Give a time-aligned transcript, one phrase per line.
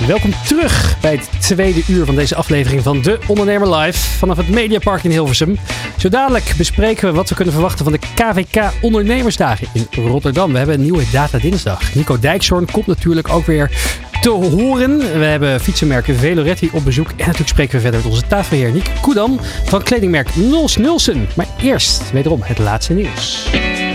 [0.00, 3.98] Welkom terug bij het tweede uur van deze aflevering van De Ondernemer Live.
[3.98, 5.58] Vanaf het Mediapark in Hilversum.
[5.96, 10.52] Zo dadelijk bespreken we wat we kunnen verwachten van de KVK Ondernemersdagen in Rotterdam.
[10.52, 11.94] We hebben een nieuwe Data Dinsdag.
[11.94, 13.70] Nico Dijkshoorn komt natuurlijk ook weer
[14.20, 14.98] te horen.
[14.98, 17.08] We hebben fietsenmerk Veloretti op bezoek.
[17.08, 21.28] En natuurlijk spreken we verder met onze tafelheer Nick Koedam van kledingmerk Nols Nulsen.
[21.36, 23.48] Maar eerst wederom het laatste nieuws.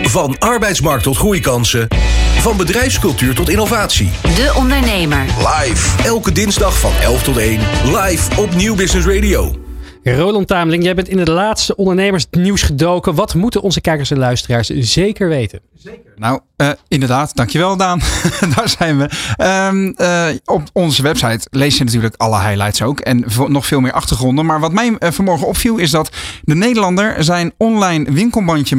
[0.04, 1.88] Van arbeidsmarkt tot groeikansen.
[2.40, 4.10] Van bedrijfscultuur tot innovatie.
[4.22, 5.26] De Ondernemer.
[5.26, 6.04] Live.
[6.04, 7.60] Elke dinsdag van 11 tot 1.
[7.86, 9.59] Live op Nieuw Business Radio.
[10.16, 13.16] Roland Tameling, jij bent in het laatste ondernemersnieuws gedoken.
[13.16, 15.60] Wat moeten onze kijkers en luisteraars zeker weten?
[16.16, 18.00] Nou, uh, inderdaad, dankjewel Daan.
[18.56, 19.10] Daar zijn we.
[19.68, 23.92] Um, uh, op onze website lees je natuurlijk alle highlights ook en nog veel meer
[23.92, 24.46] achtergronden.
[24.46, 26.10] Maar wat mij uh, vanmorgen opviel is dat
[26.44, 28.76] de Nederlander zijn online winkelbandje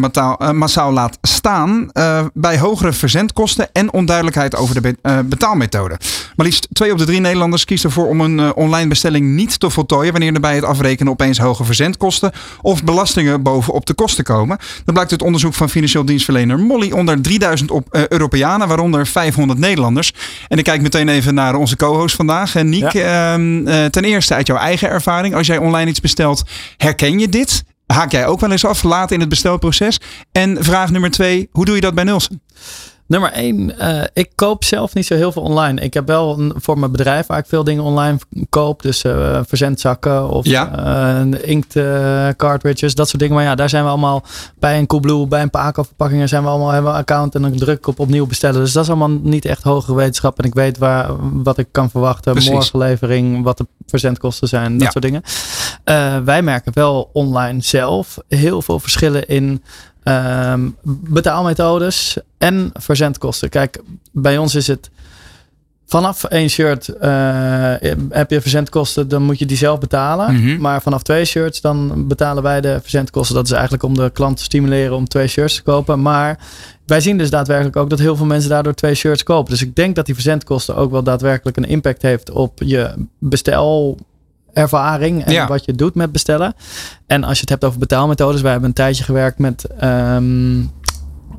[0.53, 1.91] massaal laat staan
[2.35, 5.99] bij hogere verzendkosten en onduidelijkheid over de be betaalmethode.
[6.37, 9.71] Maar liefst twee op de drie Nederlanders kiezen ervoor om een online bestelling niet te
[9.71, 14.59] voltooien wanneer er bij het afrekenen opeens hoge verzendkosten of belastingen bovenop de kosten komen.
[14.85, 19.59] Dat blijkt uit onderzoek van financieel dienstverlener Molly onder 3000 op, uh, Europeanen, waaronder 500
[19.59, 20.13] Nederlanders.
[20.49, 22.93] En ik kijk meteen even naar onze co-host vandaag, en Niek.
[22.93, 23.39] Ja.
[23.39, 26.43] Uh, ten eerste uit jouw eigen ervaring, als jij online iets bestelt,
[26.77, 27.65] herken je dit?
[27.87, 30.01] Haak jij ook wel eens af later in het bestelproces?
[30.33, 32.43] En vraag nummer twee, hoe doe je dat bij Nulsen?
[33.11, 35.81] Nummer één, uh, ik koop zelf niet zo heel veel online.
[35.81, 38.83] Ik heb wel een, voor mijn bedrijf waar ik veel dingen online koop.
[38.83, 41.25] Dus uh, verzendzakken of ja.
[41.25, 41.79] uh, inkt
[42.37, 43.35] cartridges, dat soort dingen.
[43.35, 44.25] Maar ja, daar zijn we allemaal
[44.59, 47.43] bij een Coolblue, bij een Paco verpakkingen zijn we allemaal hebben we een account en
[47.43, 48.61] dan druk ik op opnieuw bestellen.
[48.61, 50.39] Dus dat is allemaal niet echt hoge wetenschap.
[50.39, 51.11] En ik weet waar,
[51.43, 52.33] wat ik kan verwachten.
[52.33, 52.51] Precies.
[52.51, 54.91] Morgenlevering, wat de verzendkosten zijn, dat ja.
[54.91, 56.25] soort dingen.
[56.25, 59.63] wij merken wel online zelf heel veel verschillen in
[60.05, 63.49] Um, betaalmethodes en verzendkosten.
[63.49, 63.81] Kijk,
[64.13, 64.91] bij ons is het
[65.91, 67.75] vanaf één shirt uh,
[68.11, 70.35] heb je verzendkosten, dan moet je die zelf betalen.
[70.35, 70.61] Mm -hmm.
[70.61, 73.35] Maar vanaf twee shirts, dan betalen wij de verzendkosten.
[73.35, 76.03] Dat is eigenlijk om de klant te stimuleren om twee shirts te kopen.
[76.03, 76.39] Maar
[76.87, 79.51] wij zien dus daadwerkelijk ook dat heel veel mensen daardoor twee shirts kopen.
[79.51, 83.99] Dus ik denk dat die verzendkosten ook wel daadwerkelijk een impact heeft op je bestel
[84.53, 85.47] ervaring en ja.
[85.47, 86.55] wat je doet met bestellen.
[87.07, 89.67] En als je het hebt over betaalmethodes, wij hebben een tijdje gewerkt met.
[89.85, 90.71] Um,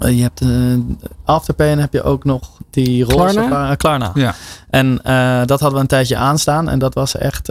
[0.10, 0.80] je hebt uh,
[1.26, 3.70] Afterpay en heb je ook nog die roze Klarna.
[3.70, 4.12] Uh, Klarna.
[4.14, 4.36] Ja.
[4.70, 7.50] En uh, dat hadden we een tijdje aanstaan en dat was echt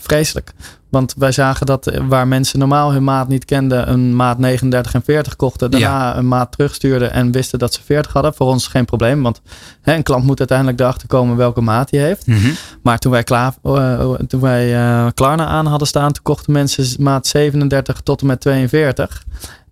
[0.00, 0.52] vreselijk.
[0.94, 5.02] Want wij zagen dat waar mensen normaal hun maat niet kenden, een maat 39 en
[5.04, 6.16] 40 kochten, daarna ja.
[6.16, 8.34] een maat terugstuurden en wisten dat ze 40 hadden.
[8.34, 9.40] Voor ons geen probleem, want
[9.82, 12.26] hè, een klant moet uiteindelijk erachter komen welke maat hij heeft.
[12.26, 12.54] Mm -hmm.
[12.82, 17.02] Maar toen wij, klaar, uh, toen wij uh, Klarna aan hadden staan, toen kochten mensen
[17.02, 19.24] maat 37 tot en met 42.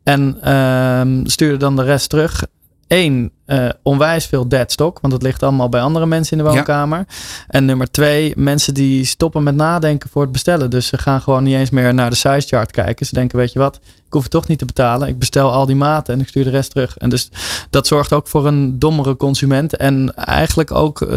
[0.02, 2.44] En uh, stuurden dan de rest terug.
[2.86, 6.98] Eén, uh, onwijs veel deadstock, want het ligt allemaal bij andere mensen in de woonkamer.
[6.98, 7.14] Ja.
[7.48, 10.70] En nummer twee, mensen die stoppen met nadenken voor het bestellen.
[10.70, 13.06] Dus ze gaan gewoon niet eens meer naar de size chart kijken.
[13.06, 13.80] Ze denken, weet je wat,
[14.12, 15.08] ik hoef het toch niet te betalen.
[15.08, 16.98] Ik bestel al die maten en ik stuur de rest terug.
[16.98, 17.30] En dus
[17.70, 19.76] dat zorgt ook voor een dommere consument.
[19.76, 21.08] En eigenlijk ook uh,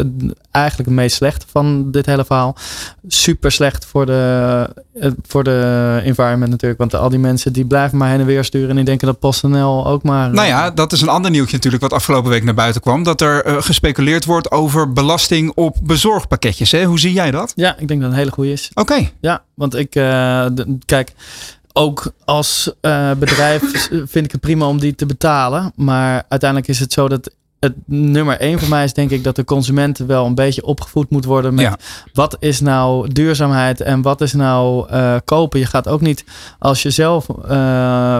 [0.50, 2.56] eigenlijk het meest slechte van dit hele verhaal.
[3.08, 6.80] Super slecht voor de, uh, voor de environment natuurlijk.
[6.80, 8.68] Want al die mensen die blijven maar heen en weer sturen.
[8.68, 10.30] En die denken dat PostNL ook maar...
[10.30, 13.02] Nou ja, dat is een ander nieuwtje natuurlijk wat afgelopen week naar buiten kwam.
[13.02, 16.70] Dat er uh, gespeculeerd wordt over belasting op bezorgpakketjes.
[16.70, 16.84] Hè?
[16.84, 17.52] Hoe zie jij dat?
[17.56, 18.70] Ja, ik denk dat het een hele goede is.
[18.74, 18.92] Oké.
[18.92, 19.12] Okay.
[19.20, 19.92] Ja, want ik...
[19.92, 21.12] de, kijk
[21.76, 23.62] ook als uh, bedrijf
[24.12, 25.72] vind ik het prima om die te betalen.
[25.74, 29.36] Maar uiteindelijk is het zo dat het nummer één voor mij is denk ik dat
[29.36, 31.78] de consument wel een beetje opgevoed moet worden met ja.
[32.12, 35.60] wat is nou duurzaamheid en wat is nou uh, kopen.
[35.60, 36.24] Je gaat ook niet
[36.58, 38.18] als je zelf uh,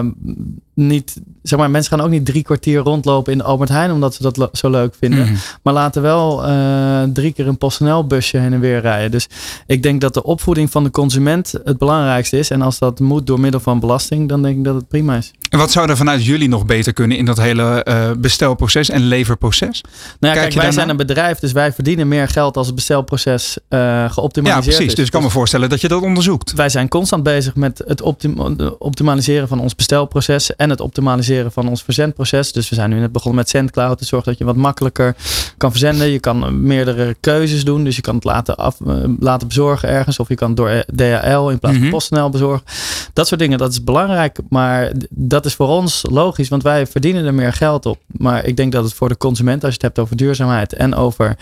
[0.77, 4.21] niet, zeg maar, mensen gaan ook niet drie kwartier rondlopen in Albert Heijn omdat ze
[4.21, 5.19] dat zo leuk vinden.
[5.19, 5.29] Mhm.
[5.29, 5.37] Mm.
[5.63, 9.11] Maar laten wel uh, drie keer een PostNL busje heen en weer rijden.
[9.11, 9.27] Dus
[9.67, 12.49] ik denk dat de opvoeding van de consument het belangrijkste is.
[12.49, 15.31] En als dat moet door middel van belasting, dan denk ik dat het prima is.
[15.49, 19.01] En wat zou er vanuit jullie nog beter kunnen in dat hele uh, bestelproces en
[19.01, 19.81] leverproces?
[20.19, 22.75] Nou ja, kijk, kijk wij zijn een bedrijf, dus wij verdienen meer geld als het
[22.75, 24.71] bestelproces uh, geoptimaliseerd is.
[24.71, 24.91] Ja, precies.
[24.91, 24.95] Is.
[24.95, 26.53] Dus ik kan me voorstellen dat je dat onderzoekt.
[26.53, 28.39] Wij zijn constant bezig met het optim
[28.79, 30.55] optimaliseren van ons bestelproces.
[30.55, 32.51] En en het optimaliseren van ons verzendproces.
[32.51, 33.99] Dus we zijn nu net begonnen met SendCloud.
[33.99, 35.15] Het zorgt dat je wat makkelijker
[35.57, 36.09] kan verzenden.
[36.09, 37.83] Je kan meerdere keuzes doen.
[37.83, 38.77] Dus je kan het laten, af,
[39.19, 40.19] laten bezorgen ergens.
[40.19, 41.89] Of je kan het door DHL in plaats van mhm.
[41.89, 42.65] PostNL bezorgen.
[43.13, 44.39] Dat soort dingen, dat is belangrijk.
[44.49, 47.99] Maar dat is voor ons logisch, want wij verdienen er meer geld op.
[48.07, 50.95] Maar ik denk dat het voor de consument, als je het hebt over duurzaamheid en
[50.95, 51.37] over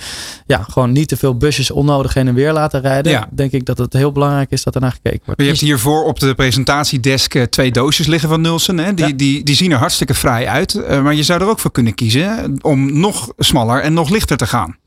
[0.45, 3.77] ja, gewoon niet te veel busjes onnodig heen en weer laten rijden, denk ik dat
[3.77, 5.41] het heel belangrijk is dat er naar gekeken wordt.
[5.41, 8.77] Je hebt hiervoor op de presentatiedesk eh, twee doosjes liggen van Nulsen.
[8.77, 8.93] Hè?
[8.93, 10.75] Die, die, die zien er hartstikke vrij uit.
[10.75, 14.37] Eh, maar je zou er ook voor kunnen kiezen om nog smaller en nog lichter
[14.37, 14.77] te gaan.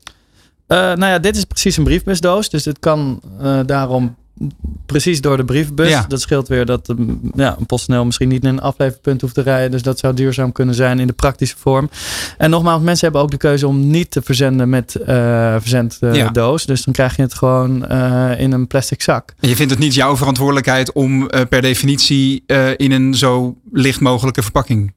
[0.67, 2.49] Uh, nou ja, dit is precies een briefbusdoos.
[2.49, 3.21] Dus het kan
[3.65, 4.15] daarom
[4.85, 5.89] precies door de brievenbus.
[5.89, 6.05] Ja.
[6.07, 6.93] Dat scheelt weer dat
[7.35, 9.71] ja, een PostNL misschien niet in een afleverpunt hoeft te rijden.
[9.71, 11.89] Dus dat zou duurzaam kunnen zijn in de praktische vorm.
[12.37, 16.65] En nogmaals, mensen hebben ook de keuze om niet te verzenden met uh, verzenddoos.
[16.65, 19.33] Dus dan krijg je het gewoon uh, in een plastic zak.
[19.39, 22.43] En je vindt het niet jouw verantwoordelijkheid om per definitie
[22.75, 24.93] in een zo licht mogelijke verpakking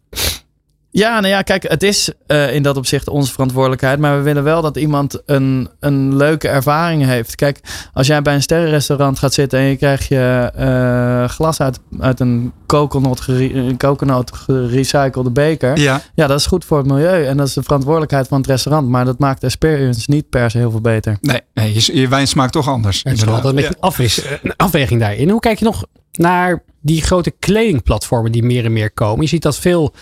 [0.94, 3.98] ja, nou ja, kijk, het is uh, in dat opzicht onze verantwoordelijkheid.
[3.98, 7.34] Maar we willen wel dat iemand een, een leuke ervaring heeft.
[7.34, 7.60] Kijk,
[7.92, 12.20] als jij bij een sterrenrestaurant gaat zitten en je krijgt je uh, glas uit, uit
[12.20, 15.78] een coconut, gerecyclede beker.
[15.78, 16.00] Ja.
[16.14, 17.26] ja, dat is goed voor het milieu.
[17.26, 18.88] En dat is de verantwoordelijkheid van het restaurant.
[18.88, 21.18] Maar dat maakt de experience niet per se heel veel beter.
[21.20, 23.00] Nee, nee je, je wijn smaakt toch anders.
[23.02, 25.30] Het is altijd een beetje een afweging daarin.
[25.30, 29.22] Hoe kijk je nog naar die grote kledingplatformen die meer en meer komen?
[29.22, 29.94] Je ziet dat veel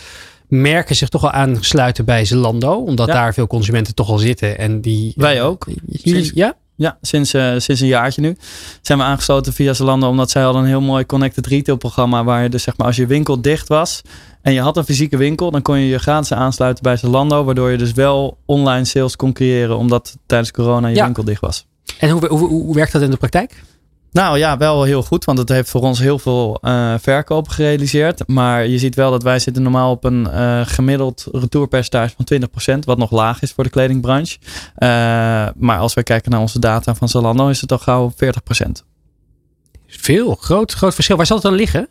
[0.50, 2.74] merken zich toch wel aansluiten bij Zalando.
[2.74, 4.58] Omdat daar veel consumenten toch al zitten.
[4.58, 5.66] En die, Wij eh, ook.
[5.86, 6.54] Jullie, ja?
[6.76, 8.36] Ja, sinds, uh, sinds een jaartje nu
[8.82, 10.08] zijn we aangesloten via Zalando.
[10.08, 12.24] Omdat zij hadden een heel mooi connected retail programma.
[12.24, 14.02] Waar je dus zeg maar als je winkel dicht was
[14.42, 15.50] en je had een fysieke winkel.
[15.50, 17.44] Dan kon je je gratis aansluiten bij Zalando.
[17.44, 19.76] Waardoor je dus wel online sales kon creëren.
[19.76, 21.66] Omdat tijdens corona je winkel dicht was.
[21.98, 23.62] En hoe, hoe, hoe werkt dat in de praktijk?
[24.12, 28.28] Nou ja, wel heel goed, want het heeft voor ons heel veel uh, verkoop gerealiseerd.
[28.28, 32.78] Maar je ziet wel dat wij zitten normaal op een uh, gemiddeld retourpercentage van 20%,
[32.84, 34.38] wat nog laag is voor de kledingbranche.
[34.42, 34.88] Uh,
[35.56, 38.16] maar als we kijken naar onze data van Zalando, is het al gauw 40%.
[39.86, 41.16] Veel, groot, groot verschil.
[41.16, 41.88] Waar zal het dan liggen?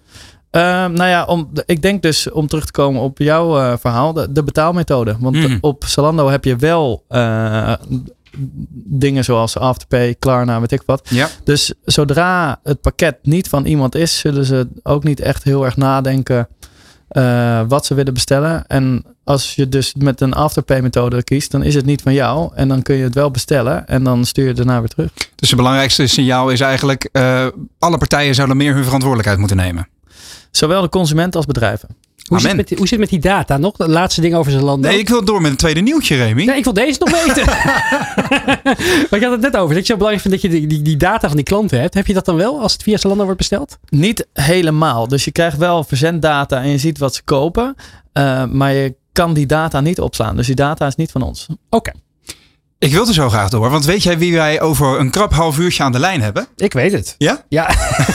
[0.51, 4.13] Uh, nou ja, om, ik denk dus om terug te komen op jouw uh, verhaal,
[4.13, 5.15] de, de, betaalmethode.
[5.19, 5.57] Want mm.
[5.61, 7.73] op Zalando heb je wel uh,
[8.85, 11.09] dingen zoals Afterpay, Klarna, weet ik wat.
[11.09, 11.29] Ja.
[11.43, 15.77] Dus zodra het pakket niet van iemand is, zullen ze ook niet echt heel erg
[15.77, 16.47] nadenken
[17.11, 18.67] uh, wat ze willen bestellen.
[18.67, 22.51] En als je dus met een Afterpay methode kiest, dan is het niet van jou.
[22.55, 25.11] En dan kun je het wel bestellen en dan stuur je het daarna weer terug.
[25.35, 27.47] Dus het belangrijkste signaal is eigenlijk, uh,
[27.79, 29.87] alle partijen zouden meer hun verantwoordelijkheid moeten nemen.
[30.51, 31.89] Zowel de consument als bedrijven.
[32.29, 33.75] Hoe zit, met, hoe zit het met die data nog?
[33.75, 34.81] De laatste ding over zijn land.
[34.81, 36.45] Nee, ik wil door met een tweede nieuwtje, Remy.
[36.45, 37.45] Nee, ik wil deze nog weten.
[39.09, 39.75] maar ik had het net over.
[39.75, 41.93] Dat je zo belangrijk vindt dat je die, die, die, data van die klanten hebt.
[41.93, 43.77] Heb je dat dan wel als het via Zalando wordt besteld?
[43.89, 45.07] Niet helemaal.
[45.07, 47.75] Dus je krijgt wel verzenddata en je ziet wat ze kopen.
[48.13, 50.35] Uh, maar je kan die data niet opslaan.
[50.35, 51.47] Dus die data is niet van ons.
[51.69, 51.91] Oké.
[52.81, 55.59] Ik wil er zo graag door, want weet jij wie wij over een krap half
[55.59, 56.47] uurtje aan de lijn hebben?
[56.55, 57.15] Ik weet het.
[57.17, 57.43] Ja?
[57.49, 57.69] Ja.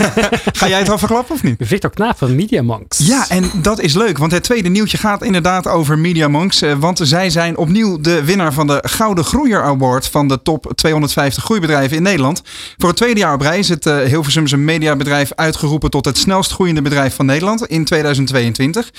[0.59, 1.57] Ga jij het al verklappen of niet?
[1.59, 2.99] Victor Knaap van Media Monks.
[2.99, 6.63] Ja, en dat is leuk, want het tweede nieuwtje gaat inderdaad over Media Monks.
[6.63, 10.73] Eh, want zij zijn opnieuw de winnaar van de Gouden Groeier Award van de top
[10.75, 12.43] 250 groeibedrijven in Nederland.
[12.79, 16.53] Voor het tweede jaar op rij is het uh, Hilversumse mediabedrijf uitgeroepen tot het snelst
[16.53, 18.91] groeiende bedrijf van Nederland in 2022.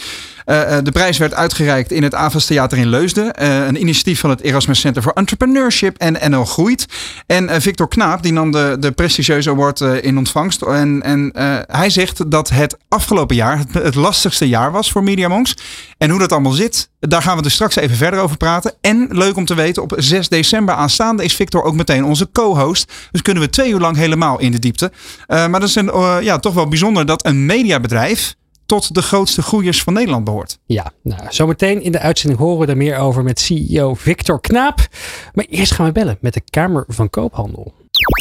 [0.46, 3.44] Uh, de prijs werd uitgereikt in het Avas Theater in Leusden.
[3.44, 5.54] een initiatief van het Erasmus Center for Entrepreneurship
[5.98, 6.86] En NL Groeit.
[7.25, 10.62] En uh, Victor Knaap, die nam de, de prestigieuze award uh, in ontvangst.
[10.62, 15.04] En, en uh, hij zegt dat het afgelopen jaar het, het lastigste jaar was voor
[15.04, 15.57] Monks.
[15.98, 18.74] En hoe dat allemaal zit, daar gaan we dus straks even verder over praten.
[18.81, 22.94] En leuk om te weten, op 6 december aanstaande is Victor ook meteen onze co-host.
[23.12, 24.92] Dus kunnen we twee uur lang helemaal in de diepte.
[25.28, 25.92] maar dat is een,
[26.24, 30.60] ja, toch wel bijzonder dat een mediabedrijf tot de grootste groeiers van Nederland behoort.
[30.65, 34.88] Ja, nou, zometeen in de uitzending horen we er meer over met CEO Victor Knaap.
[35.34, 37.74] Maar eerst gaan we bellen met de Kamer van Koophandel.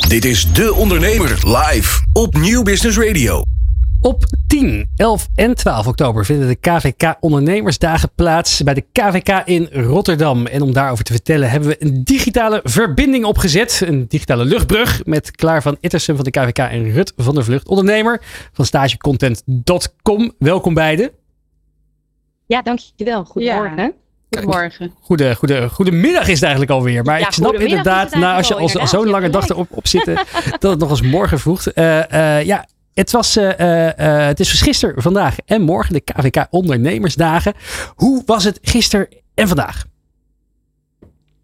[0.08, 3.42] Dit is De Ondernemer live op Nieuw Business Radio.
[4.04, 9.68] Op 10, 11 en 12 oktober vinden de KVK Ondernemersdagen plaats bij de KVK in
[9.72, 10.46] Rotterdam.
[10.46, 13.82] En om daarover te vertellen hebben we een digitale verbinding opgezet.
[13.86, 17.68] Een digitale luchtbrug met Klaar van Ittersen van de KVK en Rut van der Vlucht,
[17.68, 20.32] ondernemer van stagecontent.com.
[20.38, 21.10] Welkom beiden.
[22.46, 23.24] Ja, dankjewel.
[23.24, 23.94] Goedemorgen.
[24.30, 24.92] Goedemorgen.
[25.00, 27.04] Goede, goede, goedemiddag is het eigenlijk alweer.
[27.04, 30.04] Maar ik snap inderdaad, nou, als je al, al zo'n lange dag erop op zit,
[30.58, 31.66] dat het nog eens morgen vroeg.
[31.74, 36.00] Uh, uh, ja, het, was, uh, uh, het is dus gisteren, vandaag en morgen de
[36.00, 37.54] KVK Ondernemersdagen.
[37.94, 39.84] Hoe was het gisteren en vandaag?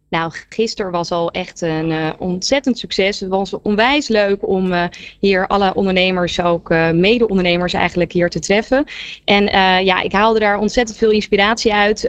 [0.09, 3.21] Nou, gisteren was al echt een ontzettend succes.
[3.21, 4.89] Het was onwijs leuk om
[5.21, 8.85] hier alle ondernemers, ook uh, mede-ondernemers eigenlijk hier te treffen.
[9.25, 9.45] En
[9.85, 12.07] ja, ik haalde daar ontzettend veel inspiratie uit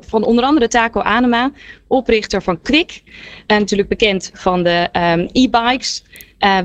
[0.00, 1.52] van onder andere Taco Anema,
[1.86, 3.02] oprichter van Kwik.
[3.46, 6.04] En natuurlijk bekend van de um, e-bikes.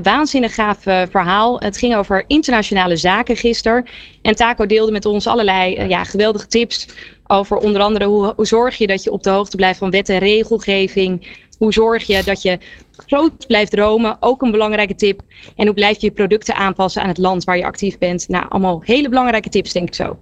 [0.02, 1.60] Waanzinnig gaaf verhaal.
[1.60, 3.86] Het ging over internationale zaken gisteren.
[4.22, 6.86] En Taco deelde met ons allerlei ja, geweldige tips
[7.26, 10.08] over onder andere hoe, hoe zorg je dat je op de hoogte blijft van wet
[10.08, 11.38] en regelgeving.
[11.58, 12.58] Hoe zorg je dat je
[13.06, 14.16] groot blijft dromen?
[14.20, 15.20] Ook een belangrijke tip.
[15.56, 18.28] En hoe blijf je je producten aanpassen aan het land waar je actief bent?
[18.28, 20.18] Nou, allemaal hele belangrijke tips, denk ik zo.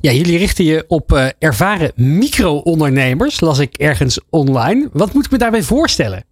[0.00, 4.88] Ja, jullie richten je op uh, ervaren micro-ondernemers, las ik ergens online.
[4.92, 6.24] Wat moet ik me daarbij voorstellen?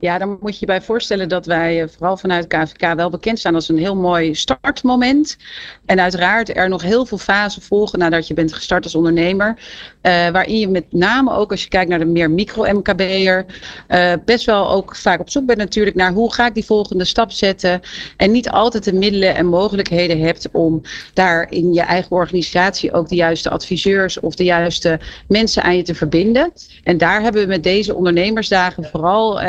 [0.00, 3.38] Ja, dan moet je je bij voorstellen dat wij eh, vooral vanuit KVK wel bekend
[3.38, 5.36] staan als een heel mooi startmoment.
[5.86, 9.58] En uiteraard er nog heel veel fasen volgen nadat je bent gestart als ondernemer.
[10.02, 13.44] Uh, waarin je met name ook als je kijkt naar de meer micro-MKB'er.
[13.86, 17.04] Eh, best wel ook vaak op zoek bent natuurlijk naar hoe ga ik die volgende
[17.04, 17.80] stap zetten.
[18.16, 20.82] En niet altijd de middelen en mogelijkheden hebt om
[21.14, 25.82] daar in je eigen organisatie ook de juiste adviseurs of de juiste mensen aan je
[25.82, 26.52] te verbinden.
[26.84, 29.40] En daar hebben we met deze ondernemersdagen vooral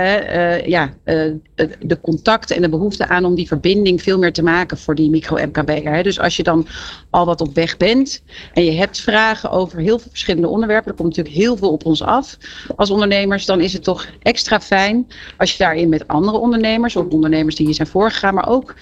[0.65, 1.33] ja, uh,
[1.79, 5.09] de contact en de behoefte aan om die verbinding veel meer te maken voor die
[5.09, 6.03] micro-MKB'er.
[6.03, 6.67] Dus als je dan
[7.09, 10.97] al wat op weg bent en je hebt vragen over heel veel verschillende onderwerpen, er
[10.97, 12.37] komt natuurlijk heel veel op ons af
[12.75, 15.07] als ondernemers, dan is het toch extra fijn
[15.37, 18.75] als je daarin met andere ondernemers of ondernemers die hier zijn voorgegaan, maar ook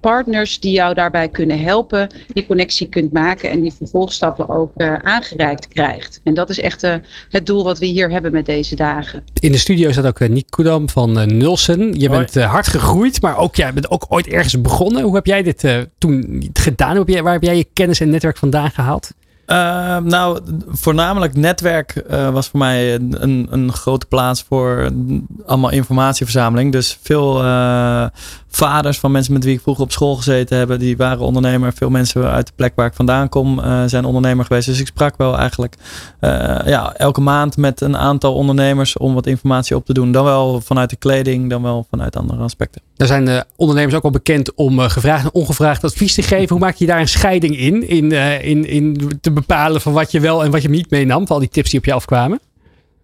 [0.00, 5.68] partners die jou daarbij kunnen helpen, die connectie kunt maken en die vervolgstappen ook aangereikt
[5.68, 6.20] krijgt.
[6.24, 6.82] En dat is echt
[7.30, 9.24] het doel wat we hier hebben met deze dagen.
[9.40, 10.46] In de studio staat ook Nick
[10.84, 12.00] Van Nulsen.
[12.00, 15.02] Je bent hard gegroeid, maar ook jij bent ook ooit ergens begonnen.
[15.02, 16.90] Hoe heb jij dit toen gedaan?
[16.90, 19.10] Hoe heb jij, waar heb jij je kennis en netwerk vandaan gehaald?
[19.46, 24.90] Uh, nou, voornamelijk netwerk uh, was voor mij een, een grote plaats voor
[25.46, 26.72] allemaal informatieverzameling.
[26.72, 28.06] Dus veel uh,
[28.48, 31.72] vaders van mensen met wie ik vroeger op school gezeten heb, die waren ondernemer.
[31.72, 34.66] Veel mensen uit de plek waar ik vandaan kom zijn ondernemer geweest.
[34.66, 35.74] Dus ik sprak wel eigenlijk
[36.64, 40.12] ja, elke maand met een aantal ondernemers om wat informatie op te doen.
[40.12, 42.82] Dan wel vanuit de kleding, dan wel vanuit andere aspecten.
[42.96, 46.48] Daar zijn de ondernemers ook wel bekend om gevraagd en ongevraagd advies te geven.
[46.48, 47.88] Hoe maak je daar een scheiding in?
[47.88, 48.12] In,
[48.42, 51.26] in, in bepalen van wat je wel en wat je niet meenam?
[51.26, 52.40] Van al die tips die op je afkwamen?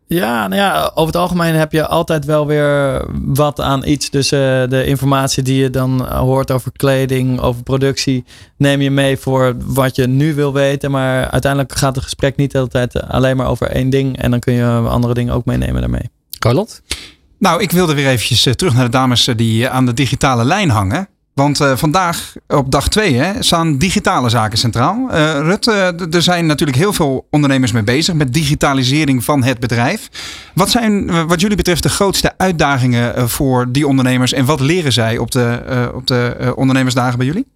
[0.07, 4.11] Ja, nou ja, over het algemeen heb je altijd wel weer wat aan iets.
[4.11, 8.25] Dus uh, de informatie die je dan hoort over kleding, over productie,
[8.57, 10.91] neem je mee voor wat je nu wil weten.
[10.91, 14.19] Maar uiteindelijk gaat het gesprek niet altijd alleen maar over één ding.
[14.19, 16.11] En dan kun je andere dingen ook meenemen daarmee.
[16.39, 16.83] Carlot?
[17.39, 20.45] Nou, ik wilde weer eventjes eh, terug naar de dames eh, die aan de digitale
[20.45, 21.09] lijn hangen.
[21.35, 25.09] Want uh, vandaag op dag 2 staan digitale zaken centraal.
[25.11, 29.61] Uh, Rut, uh, er zijn natuurlijk heel veel ondernemers mee bezig met digitalisering van het
[29.61, 30.09] bedrijf.
[30.55, 35.19] Wat zijn wat jullie betreft de grootste uitdagingen voor die ondernemers en wat leren zij
[35.19, 37.47] op de, op de ondernemersdagen bij jullie?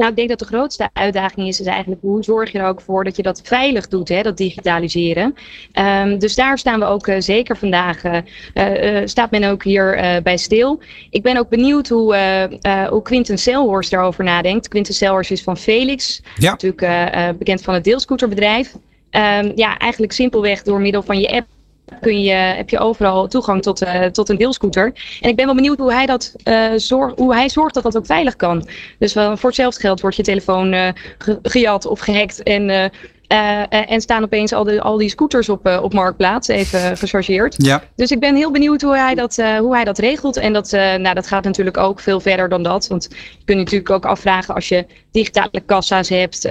[0.00, 2.80] Nou, ik denk dat de grootste uitdaging is, is eigenlijk hoe zorg je er ook
[2.80, 5.34] voor dat je dat veilig doet, hè, dat digitaliseren.
[5.72, 8.18] Um, dus daar staan we ook uh, zeker vandaag, uh,
[8.54, 10.80] uh, staat men ook hier bij stil.
[11.10, 12.14] Ik ben ook benieuwd hoe,
[12.90, 14.68] hoe Quinten Selhorst daarover nadenkt.
[14.68, 16.50] Quinten Selhorst is van Felix, ja.
[16.50, 18.74] natuurlijk bekend van het deelscooterbedrijf.
[19.10, 21.46] Um, ja, eigenlijk simpelweg door middel van je app
[22.00, 24.92] kun je, heb je overal toegang tot, uh, tot een deelscooter.
[25.20, 27.96] En ik ben wel benieuwd hoe hij, dat, uh, zorg, hoe hij zorgt dat dat
[27.96, 28.68] ook veilig kan.
[28.98, 30.94] Dus uh, voor hetzelfde geld wordt je telefoon
[31.42, 32.90] gejat of gehackt en
[33.32, 37.54] uh, en staan opeens al, de, al die scooters op, uh, op marktplaats, even gechargeerd.
[37.58, 37.82] Ja.
[37.96, 40.36] Dus ik ben heel benieuwd hoe hij dat, uh, hoe hij dat regelt.
[40.36, 42.86] En dat, nou, dat gaat natuurlijk ook veel verder dan dat.
[42.88, 46.42] Want je kunt natuurlijk ook afvragen als je digitale kassa's hebt.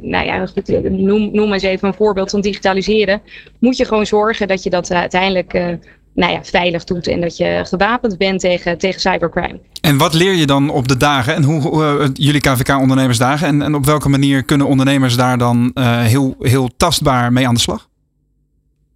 [0.00, 3.22] nou ja, goed, noem, noem eens even een voorbeeld van digitaliseren.
[3.58, 5.78] Moet je gewoon zorgen dat je dat uiteindelijk
[6.16, 9.60] nou ja, veilig doet en dat je gewapend bent tegen, tegen cybercrime.
[9.80, 13.46] En wat leer je dan op de dagen en hoe, hoe uh, jullie KVK ondernemersdagen
[13.46, 17.54] en, en op welke manier kunnen ondernemers daar dan uh, heel, heel tastbaar mee aan
[17.54, 17.88] de slag?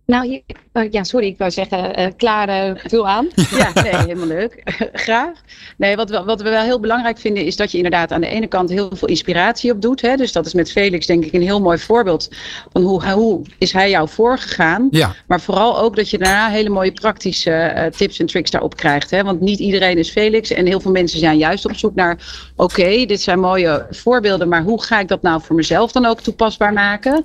[0.06, 0.42] Nou,
[0.80, 3.28] uh, ja, sorry, ik wou zeggen, uh, klaar, uh, vul aan.
[3.60, 4.62] Ja, nee, helemaal leuk.
[4.92, 5.32] Graag.
[5.76, 8.26] Nee, wat we, wat we wel heel belangrijk vinden is dat je inderdaad aan de
[8.26, 10.00] ene kant heel veel inspiratie op doet.
[10.00, 10.16] Hè?
[10.16, 12.28] Dus dat is met Felix denk ik een heel mooi voorbeeld
[12.72, 14.88] van hoe, hoe is hij jou voorgegaan.
[14.90, 15.14] Ja.
[15.26, 19.10] Maar vooral ook dat je daarna hele mooie praktische tips en tricks daarop krijgt.
[19.10, 19.22] Hè?
[19.22, 22.18] Want niet iedereen is Felix en heel veel mensen zijn juist op zoek naar,
[22.56, 26.20] oké, dit zijn mooie voorbeelden, maar hoe ga ik dat nou voor mezelf dan ook
[26.20, 27.22] toepasbaar maken?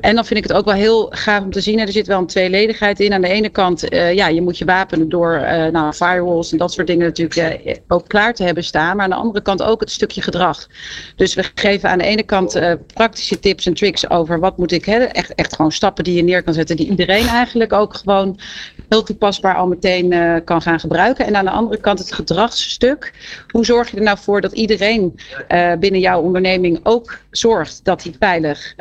[0.00, 2.18] En dan vind ik het ook wel heel gaaf om te zien, er zit wel
[2.18, 3.12] een tweeledigheid in.
[3.12, 6.58] Aan de ene kant, uh, ja, je moet je wapenen door uh, nou, firewalls en
[6.58, 8.96] dat soort dingen natuurlijk uh, ook klaar te hebben staan.
[8.96, 10.66] Maar aan de andere kant ook het stukje gedrag.
[11.16, 12.60] Dus we geven aan de ene kant
[12.94, 16.22] praktische tips en tricks over wat moet ik, hè, echt, echt gewoon stappen die je
[16.22, 18.38] neer kan zetten, die iedereen eigenlijk ook gewoon
[18.88, 21.26] heel toepasbaar al meteen kan gaan gebruiken.
[21.26, 23.12] En aan de andere kant het gedragsstuk.
[23.50, 25.18] Hoe zorg je er nou voor dat iedereen
[25.78, 28.74] binnen jouw onderneming ook zorgt dat hij veilig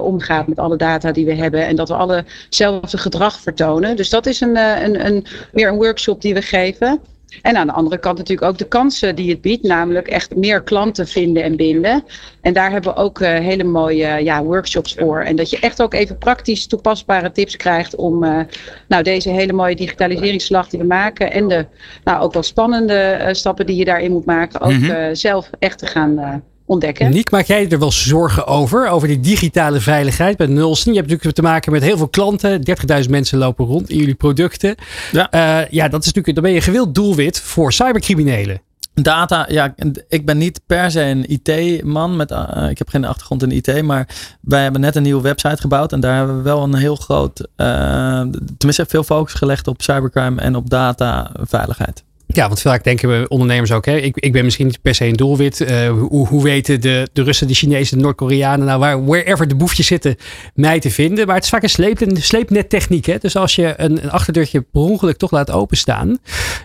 [0.00, 3.96] omgaat met alle data die we hebben en dat we alle hetzelfde gedrag vertonen.
[3.96, 7.00] Dus dat is een, eh, een, een, meer een workshop die we geven.
[7.42, 10.62] En aan de andere kant natuurlijk ook de kansen die het biedt, namelijk echt meer
[10.62, 12.04] klanten vinden en binden.
[12.40, 15.20] En daar hebben we ook uh, hele mooie ja, workshops voor.
[15.20, 18.40] En dat je echt ook even praktisch toepasbare tips krijgt om uh,
[18.88, 21.66] nou, deze hele mooie digitaliseringsslag die we maken en de
[22.04, 25.14] nou, ook wel spannende uh, stappen die je daarin moet maken, ook mm -hmm.
[25.14, 27.10] zelf echt te gaan ontdekken.
[27.10, 28.88] Niek, maak jij er wel zorgen over?
[28.88, 30.92] Over die digitale veiligheid bij Nulsen?
[30.92, 32.60] Je hebt natuurlijk te maken met heel veel klanten.
[33.04, 34.74] 30.000 mensen lopen rond in jullie producten.
[35.12, 38.60] Ja, uh, ja dat is natuurlijk, dan ben je gewild doelwit voor cybercriminelen.
[38.94, 39.74] Data, ja,
[40.08, 42.16] ik ben niet per se een IT-man.
[42.16, 44.08] Met, uh, ik heb geen achtergrond in IT, maar
[44.40, 45.92] wij hebben net een nieuwe website gebouwd.
[45.92, 48.20] En daar hebben we wel een heel groot, uh,
[48.58, 52.04] tenminste veel focus gelegd op cybercrime en op dataveiligheid.
[52.34, 55.06] Ja, want vaak denken we ondernemers ook, hè, ik, ik ben misschien niet per se
[55.06, 55.60] een doelwit.
[55.60, 59.54] Uh, hoe, hoe weten de, de Russen, de Chinezen, de Noord-Koreanen, nou waar, wherever de
[59.54, 60.16] boefjes zitten,
[60.54, 61.26] mij te vinden.
[61.26, 63.06] Maar het is vaak een, sleep, een sleepnettechniek.
[63.06, 63.18] Hè?
[63.18, 66.18] Dus als je een, een achterdeurtje per ongeluk toch laat openstaan,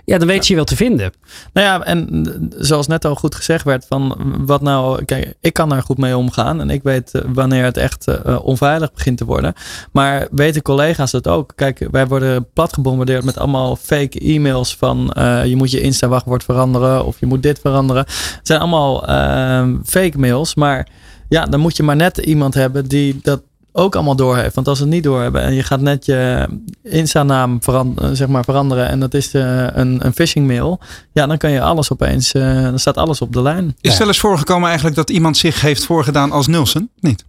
[0.06, 1.12] ja, dan weet je je wel te vinden.
[1.54, 5.70] Nou ja, en zoals net al goed gezegd werd, van wat nou, kijk, ik kan
[5.70, 6.62] daar goed mee omgaan.
[6.62, 9.54] En ik weet eh, wanneer het echt uh, onveilig begint te worden.
[9.92, 11.52] Maar weten collega's dat ook?
[11.56, 15.12] Kijk, wij worden plat gebombardeerd met allemaal fake e-mails van
[15.46, 18.04] je moet je Insta-wachtwoord veranderen of je moet dit veranderen.
[18.08, 20.88] Het zijn allemaal uh, fake mails, maar
[21.30, 24.56] ja, dan moet je maar net iemand hebben die dat ook allemaal door heeft.
[24.56, 26.48] Want als ze het niet door hebben en je gaat net je
[26.84, 30.80] Insta-naam veranderen, zeg maar veranderen en dat is uh, een, een phishing mail,
[31.12, 33.76] ja, dan kan je alles opeens, uh, dan staat alles op de lijn.
[33.82, 36.90] Is wel eens voorgekomen eigenlijk dat iemand zich heeft voorgedaan als Nulsen?
[37.00, 37.26] Niet?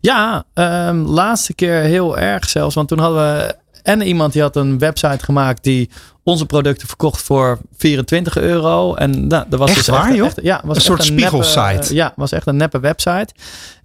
[0.00, 2.74] Ja, um, laatste keer heel erg zelfs.
[2.74, 5.90] Want toen hadden we en iemand die had een website gemaakt die
[6.22, 8.94] onze producten verkocht voor 24 euro.
[8.94, 10.26] En nou, dat was echt dus waar, echt, joh?
[10.26, 11.82] Echt, ja, was een soort spiegelsite.
[11.82, 13.28] Uh, ja, was echt een neppe website.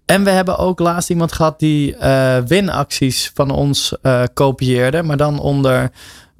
[0.06, 5.18] En we hebben ook laatst iemand gehad die uh, winacties van ons uh, kopieerde, maar
[5.18, 5.92] dan onder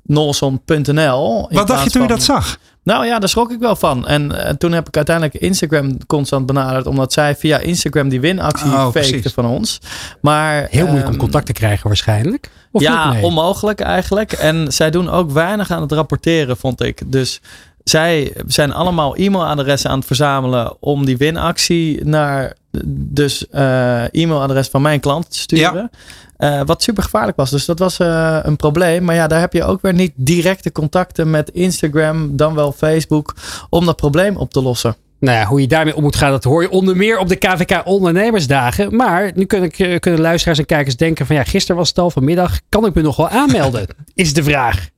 [0.10, 1.50] nolson.nl.
[1.50, 2.58] Wat dacht je toen je dat zag?
[2.84, 4.08] Nou ja, daar schrok ik wel van.
[4.08, 6.88] En, en, toen heb ik uiteindelijk Instagram constant benaderd.
[6.88, 9.80] Omdat zij via Instagram die winactie oh, fakte van ons.
[10.22, 12.50] Maar, Heel moeilijk um, om contact te krijgen waarschijnlijk.
[12.72, 14.32] Of ja, onmogelijk eigenlijk.
[14.32, 17.12] En zij doen ook weinig aan het rapporteren, vond ik.
[17.12, 17.42] Dus
[17.84, 22.54] zij zijn allemaal e-mailadressen aan het verzamelen om die winactie naar
[22.88, 25.90] dus uh, e-mailadres van mijn klant te sturen.
[26.38, 26.60] Ja.
[26.60, 27.50] Uh, wat super gevaarlijk was.
[27.50, 29.04] Dus dat was uh, een probleem.
[29.04, 33.36] Maar ja, daar heb je ook weer niet directe contacten met Instagram, dan wel Facebook,
[33.70, 34.96] om dat probleem op te lossen.
[35.20, 37.36] Nou ja, hoe je daarmee om moet gaan, dat hoor je onder meer op de
[37.36, 38.96] KVK Ondernemersdagen.
[38.96, 42.60] Maar nu kunnen, kunnen luisteraars en kijkers denken van ja, gisteren was het al, vanmiddag
[42.70, 44.90] kan ik me nog wel aanmelden, is de vraag.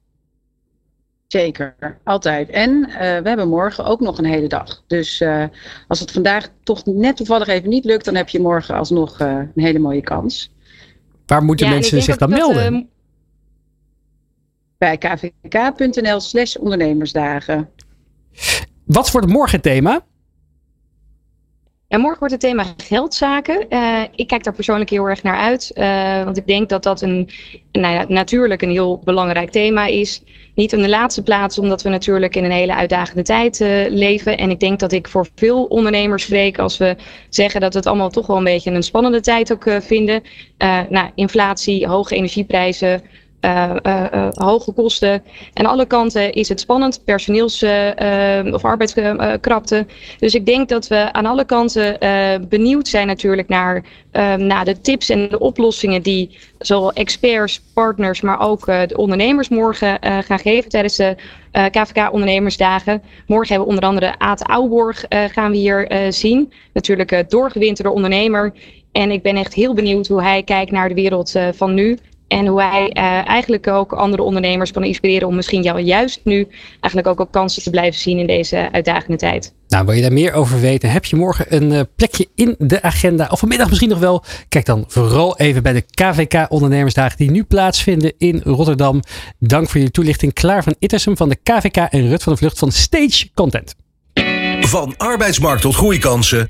[1.31, 2.49] Zeker, altijd.
[2.49, 4.83] En uh, we hebben morgen ook nog een hele dag.
[4.87, 5.45] Dus uh,
[5.87, 9.27] als het vandaag toch net toevallig even niet lukt, dan heb je morgen alsnog uh,
[9.27, 10.53] een hele mooie kans.
[11.25, 12.89] Waar moeten ja, mensen zich dan dat, melden?
[14.77, 17.69] bij kvk.nl slash ondernemersdagen.
[18.85, 20.05] Wat wordt morgen thema?
[21.91, 23.65] Ja, morgen wordt het thema geldzaken.
[23.69, 25.71] Uh, ik kijk daar persoonlijk heel erg naar uit.
[25.75, 27.29] Uh, want ik denk dat dat een,
[27.71, 30.23] nou ja, natuurlijk een heel belangrijk thema is.
[30.55, 34.37] Niet in de laatste plaats, omdat we natuurlijk in een hele uitdagende tijd uh, leven.
[34.37, 36.95] En ik denk dat ik voor veel ondernemers spreek als we
[37.29, 40.23] zeggen dat we het allemaal toch wel een beetje een spannende tijd ook vinden.
[40.89, 43.01] nou, inflatie, hoge energieprijzen,
[43.45, 45.23] uh, uh, hoge kosten.
[45.53, 47.63] En alle kanten is het spannend, personeels-
[48.53, 49.85] of arbeidskrapte.
[50.19, 51.97] Dus ik denk dat we aan alle kanten
[52.49, 53.83] benieuwd zijn natuurlijk naar,
[54.37, 59.97] naar de tips en de oplossingen die zowel experts, partners, maar ook de ondernemers morgen
[60.01, 61.15] gaan geven tijdens de
[61.51, 63.01] KVK Ondernemersdagen.
[63.27, 66.53] Morgen hebben we onder andere Aad Ouwborg gaan we hier zien.
[66.73, 68.53] Natuurlijk doorgewinterde ondernemer.
[68.91, 71.97] En ik ben echt heel benieuwd hoe hij kijkt naar de wereld van nu.
[72.31, 76.47] En hoe hij uh, eigenlijk ook andere ondernemers kan inspireren om misschien jou juist nu
[76.79, 79.53] eigenlijk ook, ook kansen te blijven zien in deze uitdagende tijd.
[79.67, 80.91] Nou, wil je daar meer over weten?
[80.91, 83.27] Heb je morgen een uh, plekje in de agenda?
[83.31, 84.23] Of vanmiddag misschien nog wel?
[84.49, 89.01] Kijk dan vooral even bij de KVK Ondernemersdagen die nu plaatsvinden in Rotterdam.
[89.39, 90.33] Dank voor je toelichting.
[90.33, 93.75] Klaar van Ittersum van de KVK en Rut van de Vlucht van Stage Content.
[94.59, 96.45] Van arbeidsmarkt tot groeikansen.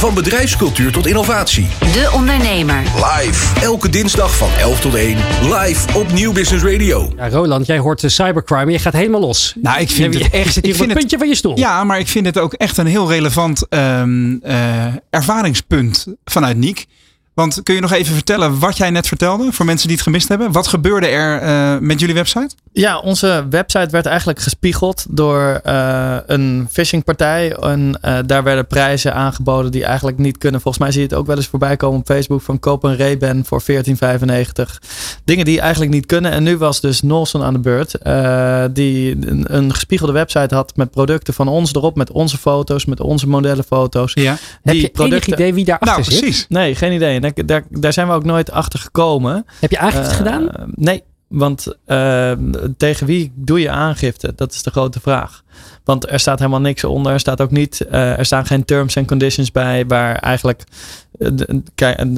[0.00, 1.66] Van bedrijfscultuur tot innovatie.
[1.78, 2.82] De Ondernemer.
[2.82, 3.60] Live.
[3.60, 5.16] Elke dinsdag van 11 tot 1.
[5.42, 7.12] Live op Nieuw Business Radio.
[7.16, 9.54] Ja, Roland, jij hoort de cybercrime en je gaat helemaal los.
[9.62, 10.52] Nou, ik vind Je- het echt.
[10.52, 11.58] zit ik op het puntje van je stoel.
[11.58, 16.86] Ja, maar ik vind het ook echt een heel relevant ehm, eh, ervaringspunt vanuit Niek.
[17.34, 20.28] Want kun je nog even vertellen wat jij net vertelde voor mensen die het gemist
[20.28, 20.52] hebben?
[20.52, 22.50] Wat gebeurde er eh, met jullie website?
[22.72, 27.52] Ja, onze website werd eigenlijk gespiegeld door eh, een phishingpartij.
[27.56, 30.60] En eh, daar werden prijzen aangeboden die eigenlijk niet kunnen.
[30.60, 32.96] Volgens mij zie je het ook wel eens voorbij komen op Facebook van koop een
[32.96, 33.68] Ray-Ban voor 14,95.
[35.24, 36.30] Dingen die eigenlijk niet kunnen.
[36.30, 37.94] En nu was dus Nolson aan de beurt.
[37.94, 41.96] eh, die een, een gespiegelde website had met producten van ons erop.
[41.96, 44.12] Met onze foto's, met onze modellenfoto's.
[44.14, 44.36] Ja.
[44.62, 46.20] Heb die je enig idee wie daarachter Nou, zit?
[46.20, 46.46] precies.
[46.48, 47.19] Nee, geen idee.
[47.22, 49.46] En daar, daar, daar zijn we ook nooit achter gekomen.
[49.60, 50.50] Heb je aangifte Eh, gedaan?
[50.74, 52.32] Nee, want eh,
[52.76, 54.32] tegen wie doe je aangifte?
[54.36, 55.42] Dat is de grote vraag.
[55.84, 57.12] Want er staat helemaal niks onder.
[57.12, 60.64] Er staat ook niet, eh, er staan geen terms en conditions bij waar eigenlijk.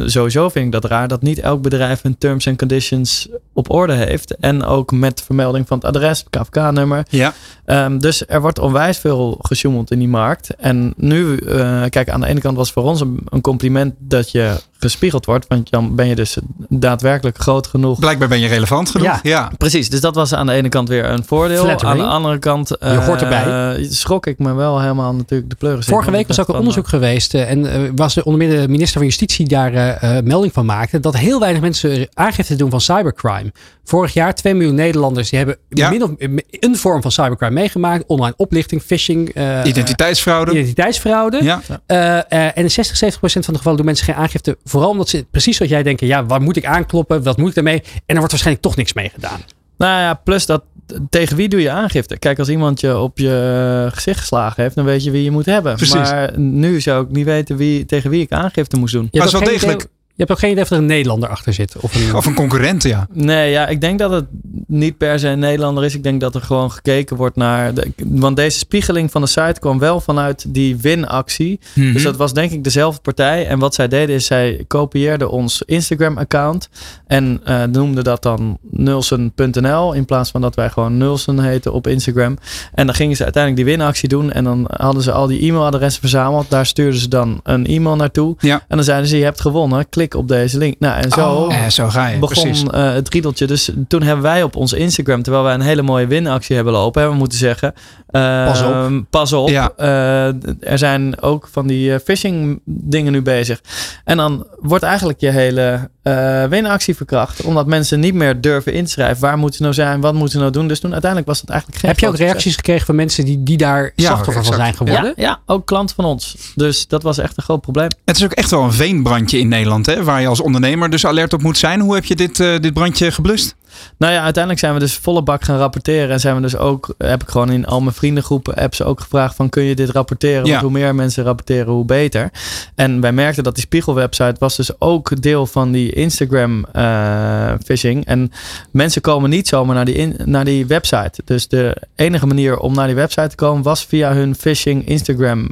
[0.07, 3.93] sowieso vind ik dat raar dat niet elk bedrijf hun terms en conditions op orde
[3.93, 4.37] heeft.
[4.37, 7.07] En ook met vermelding van het adres, het KVK-nummer.
[7.09, 7.35] Ja.
[7.65, 10.55] Ehm, dus er wordt onwijs veel gesjoemeld in die markt.
[10.55, 13.95] En nu, eh, kijk, aan de ene kant was het voor ons een, een compliment
[13.99, 15.47] dat je gespiegeld wordt.
[15.49, 16.37] Want dan ben je dus
[16.69, 17.99] daadwerkelijk groot genoeg.
[17.99, 19.07] Blijkbaar ben je relevant genoeg.
[19.07, 19.21] Ja.
[19.23, 19.51] Ja.
[19.59, 21.71] Precies, dus dat was aan de ene kant weer een voordeel.
[21.85, 23.87] Aan de andere kant Je hoort eh, erbij.
[23.91, 25.87] schrok ik me wel helemaal natuurlijk de pleuris.
[25.87, 28.69] Vorige week was ook een onderzoek geweest eh, en eh, was er onder meer de
[28.69, 32.71] minister van Justitie daar eh, eh, melding van maakte dat heel weinig mensen aangifte doen
[32.71, 33.53] van cybercrime.
[33.85, 35.91] Vorig jaar 2 miljoen Nederlanders die hebben Ja.
[35.91, 36.11] min of,
[36.51, 38.05] een vorm van cybercrime meegemaakt.
[38.07, 40.51] Online oplichting, phishing, eh, Identiteitsfraude.
[40.53, 41.43] identiteitsfraude.
[41.43, 41.61] Ja.
[41.87, 44.59] Eh, eh, en in 60, 70 procent van de gevallen doen mensen geen aangifte.
[44.73, 46.07] Vooral omdat ze precies wat jij denken.
[46.07, 47.23] Ja, waar moet ik aankloppen?
[47.23, 47.83] Wat moet ik daarmee?
[47.83, 49.41] En er wordt waarschijnlijk toch niks mee gedaan.
[49.77, 50.63] Nou ja, plus dat
[51.11, 52.17] tegen wie doe je aangifte?
[52.19, 55.47] Kijk, als iemand je op je gezicht geslagen heeft, dan weet je wie je moet
[55.47, 55.77] hebben.
[55.77, 55.95] Precies.
[55.95, 59.09] Maar nu zou ik niet weten wie, tegen wie ik aangifte moest doen.
[59.13, 59.87] Maar hebt, is wel degelijk.
[60.15, 61.77] Je hebt ook geen idee of er een Nederlander achter zit.
[61.77, 63.07] Of een, Of een concurrent, ja.
[63.13, 64.25] Nee, ja, ik denk dat het
[64.67, 65.95] niet per se een Nederlander is.
[65.95, 67.75] Ik denk dat er gewoon gekeken wordt naar.
[67.75, 71.61] De, want deze spiegeling van de site kwam wel vanuit die winactie.
[71.75, 71.93] Mhm.
[71.93, 73.47] Dus dat was denk ik dezelfde partij.
[73.47, 76.69] En wat zij deden is zij kopieerden ons Instagram-account.
[77.07, 79.93] En eh, noemden dat dan Nulsen.nl.
[79.93, 82.39] In plaats van dat wij gewoon Nulsen heten op Instagram.
[82.75, 84.33] En dan gingen ze uiteindelijk die winactie doen.
[84.33, 86.51] En dan hadden ze al die e-mailadressen verzameld.
[86.51, 88.37] Daar stuurden ze dan een e-mail naartoe.
[88.39, 88.65] Ja.
[88.69, 89.89] En dan zeiden ze: Je hebt gewonnen.
[89.89, 90.75] Klik op deze link.
[90.79, 92.19] Nou, en zo Oh, eh, zo ga je.
[92.19, 93.47] begon eh, het riedeltje.
[93.47, 97.01] Dus toen hebben wij op ons Instagram, terwijl wij een hele mooie winactie hebben lopen,
[97.01, 97.75] hebben we moeten zeggen:
[98.11, 99.05] eh, Pas op.
[99.11, 99.49] Pas op.
[99.49, 99.73] Ja.
[99.77, 100.27] Eh,
[100.71, 103.61] er zijn ook van die eh, phishing dingen nu bezig.
[104.05, 109.21] En dan wordt eigenlijk je hele eh, winactie verkracht, omdat mensen niet meer durven inschrijven.
[109.21, 110.01] Waar moeten ze nou zijn?
[110.01, 110.69] Wat moeten ze nou doen?
[110.69, 111.91] Dus toen uiteindelijk was het eigenlijk geen.
[111.91, 115.13] heb je ook reacties gekregen van mensen die, die daar Ja, slachtoffer van zijn geworden?
[115.17, 116.37] Ja, ja, ook klant van ons.
[116.55, 117.89] Dus dat was echt een groot probleem.
[118.05, 121.07] Het is ook echt wel een veenbrandje in Nederland, hè, waar je als ondernemer dus
[121.07, 121.81] alert op moet zijn.
[121.81, 123.55] Hoe heb je dit, eh, dit brandje geblust?
[123.97, 126.11] Nou ja, uiteindelijk zijn we dus volle bak gaan rapporteren.
[126.11, 129.35] En zijn we dus ook, heb ik gewoon in al mijn vriendengroepen apps ook gevraagd
[129.35, 130.45] van kun je dit rapporteren?
[130.45, 130.51] Ja.
[130.51, 132.31] Want hoe meer mensen rapporteren, hoe beter.
[132.75, 138.07] En wij merkten dat die spiegelwebsite was dus ook deel van die Instagram eh, phishing.
[138.07, 138.33] En
[138.71, 141.23] mensen komen niet zomaar naar die, in, naar die website.
[141.25, 145.51] Dus de enige manier om naar die website te komen was via hun phishing Instagram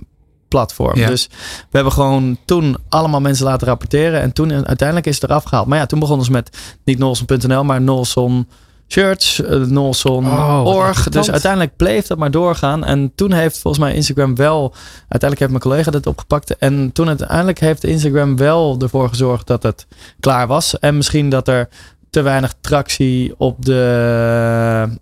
[0.51, 0.99] platform.
[0.99, 1.07] Ja.
[1.09, 1.29] Dus
[1.61, 4.21] we hebben gewoon toen allemaal mensen laten rapporteren.
[4.21, 5.67] En toen uiteindelijk is het eraf gehaald.
[5.67, 8.49] Maar ja, toen begonnen ze met niet Nolson.nl, maar Nolson
[8.89, 11.09] shirts, eh, Nolson Oh, org.
[11.09, 12.85] Dus uiteindelijk bleef dat maar doorgaan.
[12.85, 16.57] En toen heeft volgens mij Instagram wel, uiteindelijk heeft mijn collega dit opgepakt.
[16.57, 19.87] En toen uiteindelijk heeft Instagram wel ervoor gezorgd dat het
[20.21, 20.79] klaar was.
[20.79, 21.69] En misschien dat er
[22.11, 24.99] te weinig tractie op de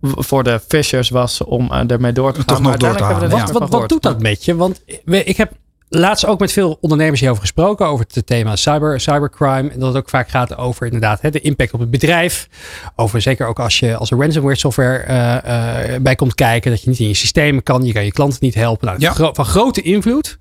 [0.00, 2.46] voor de fishers was om eh, ermee door te gaan.
[2.46, 4.56] Toch nog door te Wat, wat, doet dat met je?
[4.56, 5.52] Want ik heb
[5.88, 7.86] laatst ook met veel ondernemers hierover gesproken.
[7.86, 9.70] Over het thema cyber, cybercrime.
[9.70, 12.48] En dat het ook vaak gaat over inderdaad hè, de impact op het bedrijf.
[12.96, 16.70] Over zeker ook als, je, als er ransomware software eh, eh, bij komt kijken.
[16.70, 17.84] Dat je niet in je systemen kan.
[17.84, 18.86] Je kan je klanten niet helpen.
[18.86, 19.12] Nou, Ja.
[19.12, 20.38] gro- van grote invloed.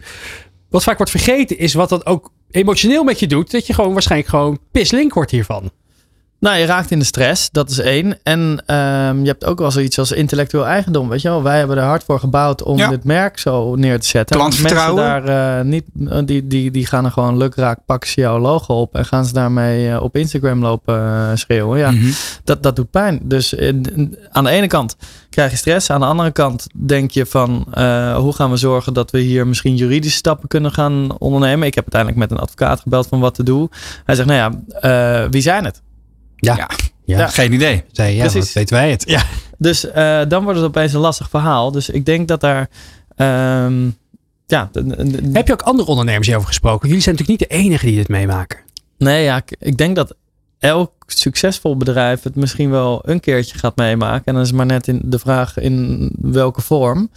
[0.69, 3.51] Wat vaak wordt vergeten is wat dat ook emotioneel met je doet.
[3.51, 5.71] Dat je gewoon waarschijnlijk gewoon pislink wordt hiervan.
[6.39, 8.17] Nou, je raakt in de stress, dat is één.
[8.23, 11.09] En ehm, je hebt ook wel zoiets als intellectueel eigendom.
[11.09, 12.89] Weet je wel, wij hebben er hard voor gebouwd om Ja.
[12.89, 14.35] dit merk zo neer te zetten.
[14.35, 15.03] Klantvertrouwen.
[15.03, 18.39] Mensen daar, eh, niet, eh, die, die, die gaan er gewoon lukraak, pakken ze jouw
[18.39, 21.79] logo op en gaan ze daarmee eh, op Instagram lopen schreeuwen.
[21.79, 22.11] Ja, Mhm.
[22.43, 23.19] dat, dat doet pijn.
[23.23, 23.55] Dus
[24.31, 24.95] aan de ene kant
[25.29, 25.89] krijg je stress.
[25.89, 27.65] Aan de andere kant denk je van
[28.15, 31.67] hoe gaan we zorgen dat we hier misschien juridische stappen kunnen gaan ondernemen.
[31.67, 33.71] Ik heb uiteindelijk met een advocaat gebeld van wat te doen.
[34.05, 35.81] Hij zegt, nou ja, wie zijn het?
[36.37, 36.69] Ja, Ja.
[37.05, 37.17] ja.
[37.17, 37.27] Ja.
[37.27, 37.83] Geen idee.
[37.91, 38.53] Zei, ja Precies.
[38.53, 39.03] weten wij het.
[39.09, 39.23] Ja.
[39.57, 41.71] Dus eh, dan wordt het opeens een lastig verhaal.
[41.71, 42.69] Dus ik denk dat daar.
[43.15, 43.89] ehm,
[44.47, 44.69] ja,
[45.33, 46.87] Heb je ook andere ondernemers hierover gesproken?
[46.87, 48.59] Jullie zijn natuurlijk niet de enige die dit meemaken.
[48.97, 50.15] Nee, ja, ik, ik denk dat
[50.59, 54.25] elk succesvol bedrijf het misschien wel een keertje gaat meemaken.
[54.25, 57.09] En dan is maar net in de vraag in welke vorm.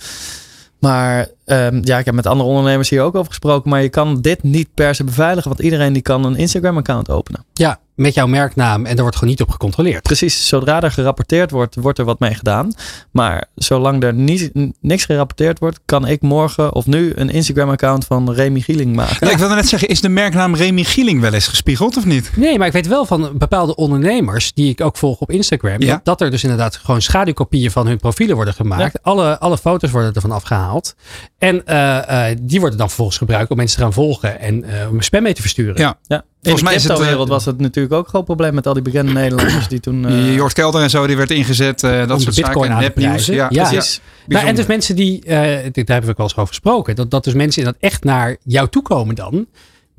[0.80, 3.70] Maar um, ja, ik heb met andere ondernemers hier ook over gesproken.
[3.70, 5.48] Maar je kan dit niet per se beveiligen.
[5.50, 7.44] Want iedereen die kan een Instagram account openen.
[7.52, 10.02] Ja, met jouw merknaam en er wordt gewoon niet op gecontroleerd.
[10.02, 12.72] Precies, zodra er gerapporteerd wordt, wordt er wat mee gedaan.
[13.10, 18.32] Maar zolang er niet, niks gerapporteerd wordt, kan ik morgen of nu een Instagram-account van
[18.32, 19.26] Remy Gieling maken.
[19.26, 22.30] Ja, ik wilde net zeggen, is de merknaam Remy Gieling wel eens gespiegeld of niet?
[22.36, 26.00] Nee, maar ik weet wel van bepaalde ondernemers die ik ook volg op Instagram, ja.
[26.02, 29.02] dat, er dus inderdaad gewoon schaduwkopieën van hun profielen worden gemaakt.
[29.02, 30.94] Alle, alle foto's worden ervan afgehaald.
[31.40, 31.74] En uh,
[32.08, 35.22] uh, die worden dan vervolgens gebruikt om mensen te gaan volgen en uh, om spam
[35.22, 35.80] mee te versturen.
[35.80, 36.24] Ja, ja.
[36.42, 38.82] Volgens mij is het wereld was het natuurlijk ook een groot probleem met al die
[38.82, 40.10] bekende Nederlanders die toen.
[40.10, 41.82] Uh, Jort Kelder en zo, die werd ingezet.
[41.82, 42.82] Uh, dat soort Bitcoin zaken.
[42.82, 43.26] Nepnieuws.
[43.26, 44.00] Ja, ja, precies.
[44.26, 47.10] Nou, en dus mensen die, uh, daar hebben we ook wel eens over gesproken, dat,
[47.10, 49.46] dat dus mensen dat echt naar jou toe komen dan.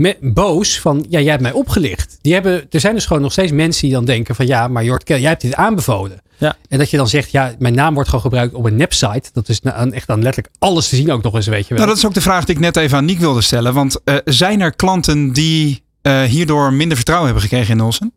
[0.02, 2.18] Met, boos van, ja, jij hebt mij opgelicht.
[2.22, 4.84] Die hebben, er zijn dus gewoon nog steeds mensen die dan denken van, ja, maar
[4.84, 6.22] Jort jij hebt dit aanbevolen.
[6.38, 6.56] Ja.
[6.70, 9.30] En dat je dan zegt, ja, mijn naam wordt gewoon gebruikt op een website.
[9.34, 11.78] Dat is nou, echt dan letterlijk alles te zien ook nog eens, weet je wel.
[11.78, 13.74] Nou, dat is ook de vraag die ik net even aan Niek wilde stellen.
[13.74, 18.14] Want uh, zijn er klanten die uh, hierdoor minder vertrouwen hebben gekregen in Olsen?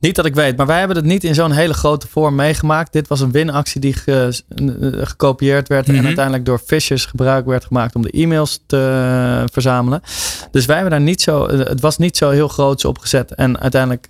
[0.00, 2.92] Niet dat ik weet, maar wij hebben het niet in zo'n hele grote vorm meegemaakt.
[2.92, 4.42] Dit was een winactie die ge,
[5.02, 6.00] gekopieerd werd mm -hmm.
[6.00, 10.02] en uiteindelijk door phishers gebruik werd gemaakt om de e-mails te verzamelen.
[10.50, 14.08] Dus wij hebben daar niet zo, het was niet zo heel groots opgezet en uiteindelijk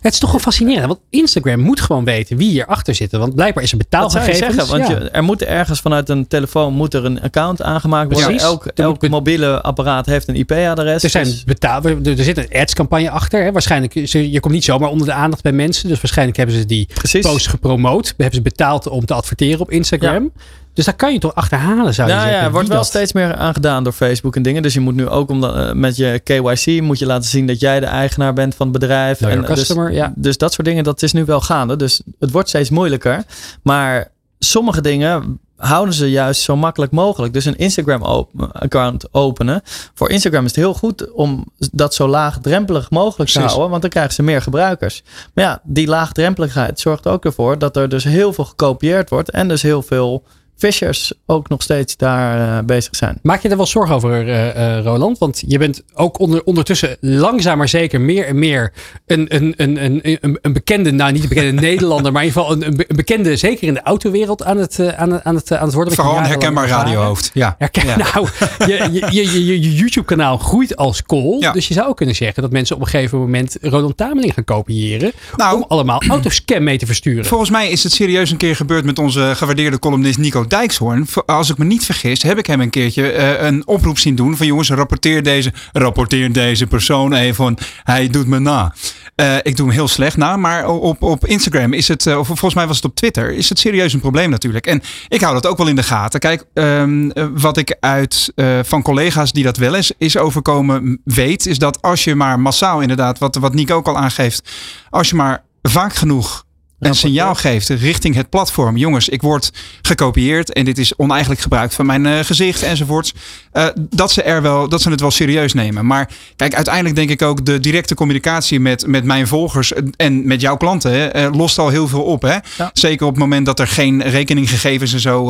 [0.00, 3.12] het is toch wel fascinerend, want Instagram moet gewoon weten wie hierachter zit.
[3.12, 4.38] Want blijkbaar is er betaalgegevens.
[4.38, 4.98] zeggen, want ja.
[4.98, 8.32] je, er moet ergens vanuit een telefoon moet er een account aangemaakt worden.
[8.34, 11.02] Ja, elk elk mobiele apparaat heeft een IP-adres.
[11.02, 11.44] Er, zijn dus...
[11.44, 13.44] betaal, er, er zit een ads-campagne achter.
[13.44, 13.52] Hè.
[13.52, 15.88] Waarschijnlijk, je komt niet zomaar onder de aandacht bij mensen.
[15.88, 17.26] Dus waarschijnlijk hebben ze die Precies.
[17.26, 18.14] post gepromoot.
[18.16, 20.32] Hebben ze betaald om te adverteren op Instagram.
[20.34, 20.42] Ja.
[20.78, 22.40] Dus daar kan je toch achterhalen, zou je nou, zeggen.
[22.40, 22.86] Ja, er wordt wel dat...
[22.86, 24.62] steeds meer aangedaan door Facebook en dingen.
[24.62, 27.60] Dus je moet nu ook om uh, met je KYC moet je laten zien dat
[27.60, 29.20] jij de eigenaar bent van het bedrijf.
[29.20, 30.12] Nou, en, customer, dus, ja.
[30.16, 31.76] dus dat soort dingen, dat is nu wel gaande.
[31.76, 33.24] Dus het wordt steeds moeilijker.
[33.62, 37.32] Maar sommige dingen houden ze juist zo makkelijk mogelijk.
[37.32, 39.62] Dus een Instagram-account openen.
[39.94, 43.70] Voor Instagram is het heel goed om dat zo laagdrempelig mogelijk te houden.
[43.70, 45.02] Want dan krijgen ze meer gebruikers.
[45.34, 49.30] Maar ja, die laagdrempeligheid zorgt ook ervoor dat er dus heel veel gekopieerd wordt.
[49.30, 50.24] En dus heel veel
[50.58, 53.18] Fishers ook nog steeds daar uh, bezig zijn.
[53.22, 55.18] Maak je er wel zorgen over, uh, uh, Roland?
[55.18, 58.72] Want je bent ook onder, ondertussen langzaam maar zeker meer en meer
[59.06, 62.56] een, een, een, een, een bekende, nou niet een bekende Nederlander, maar in ieder geval
[62.56, 65.74] een, een bekende, zeker in de autowereld aan het, aan het, aan het, aan het
[65.74, 65.94] worden.
[65.94, 67.30] Vooral een herkenbaar radiohoofd.
[67.34, 67.54] Ja.
[67.58, 67.96] Herken, ja.
[67.96, 71.40] Nou, je, je, je, je, je YouTube-kanaal groeit als kool.
[71.40, 71.52] Ja.
[71.52, 74.44] Dus je zou ook kunnen zeggen dat mensen op een gegeven moment Roland Tameling gaan
[74.44, 75.12] kopiëren.
[75.36, 77.24] Nou, om allemaal autoscam mee te versturen.
[77.24, 81.50] Volgens mij is het serieus een keer gebeurd met onze gewaardeerde columnist Nico Dijkshoorn, als
[81.50, 84.46] ik me niet vergis, heb ik hem een keertje uh, een oproep zien doen van
[84.46, 88.74] jongens, rapporteer deze, rapporteer deze persoon even, hij doet me na.
[89.16, 92.26] Uh, ik doe hem heel slecht na, maar op, op Instagram is het, uh, of
[92.26, 94.66] volgens mij was het op Twitter, is het serieus een probleem natuurlijk.
[94.66, 96.20] En ik hou dat ook wel in de gaten.
[96.20, 98.32] Kijk, um, wat ik uit
[98.62, 102.80] van collega's die dat wel eens is overkomen weet, is dat als je maar massaal
[102.80, 104.50] inderdaad, wat, wat Nico ook al aangeeft,
[104.90, 106.46] als je maar vaak genoeg
[106.78, 108.76] een signaal geeft richting het platform.
[108.76, 113.14] Jongens, ik word gekopieerd en dit is oneigenlijk gebruikt van mijn uh, gezicht enzovoorts.
[113.52, 115.86] Uh, dat, ze er wel, dat ze het wel serieus nemen.
[115.86, 120.40] Maar kijk, uiteindelijk denk ik ook de directe communicatie met, met mijn volgers en met
[120.40, 122.22] jouw klanten hè, uh, lost al heel veel op.
[122.22, 122.36] Hè?
[122.56, 122.70] Ja.
[122.72, 125.24] Zeker op het moment dat er geen rekeninggegevens en zo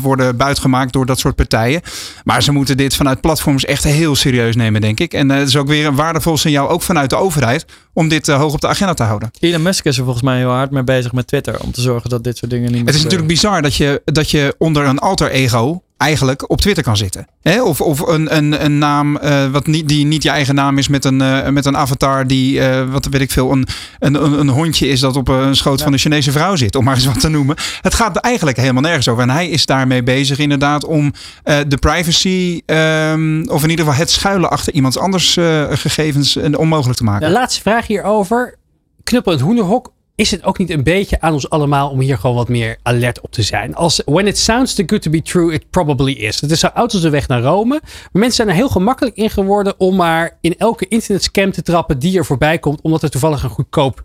[0.00, 1.80] worden buitgemaakt door dat soort partijen.
[2.24, 5.14] Maar ze moeten dit vanuit platforms echt heel serieus nemen, denk ik.
[5.14, 8.52] En het is ook weer een waardevol signaal, ook vanuit de overheid, om dit hoog
[8.52, 9.30] op de agenda te houden.
[9.40, 12.10] Elon Musk is er volgens mij heel hard mee bezig met Twitter om te zorgen
[12.10, 12.86] dat dit soort dingen niet meer.
[12.86, 16.84] Het is natuurlijk bizar dat je, dat je onder een alter ego eigenlijk op Twitter
[16.84, 17.26] kan zitten.
[17.42, 17.62] Hè?
[17.62, 20.88] Of, of een, een, een naam uh, wat niet, die niet je eigen naam is
[20.88, 23.66] met een, uh, met een avatar die, uh, wat weet ik veel, een,
[23.98, 25.84] een, een, hondje is dat op een schoot ja.
[25.84, 27.56] van een Chinese vrouw zit, om maar eens wat te noemen.
[27.80, 29.22] Het gaat eigenlijk helemaal nergens over.
[29.22, 31.12] En hij is daarmee bezig inderdaad om
[31.42, 35.32] de privacy, um, of in ieder geval het schuilen achter iemands anders
[35.70, 37.26] gegevens onmogelijk te maken.
[37.26, 38.56] De laatste vraag hierover.
[39.02, 42.36] Knuppel het hoenderhok is het ook niet een beetje aan ons allemaal om hier gewoon
[42.36, 43.74] wat meer alert op te zijn?
[43.74, 46.40] Als when it sounds too good to be true, it probably is.
[46.40, 47.80] Het is zo oud als de weg naar Rome.
[47.82, 51.98] Maar mensen zijn er heel gemakkelijk in geworden om maar in elke internetscam te trappen
[51.98, 54.02] die er voorbij komt, omdat er toevallig een goedkoop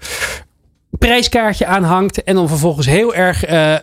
[0.98, 2.24] prijskaartje aanhangt.
[2.24, 3.80] En dan vervolgens heel erg uh, uh,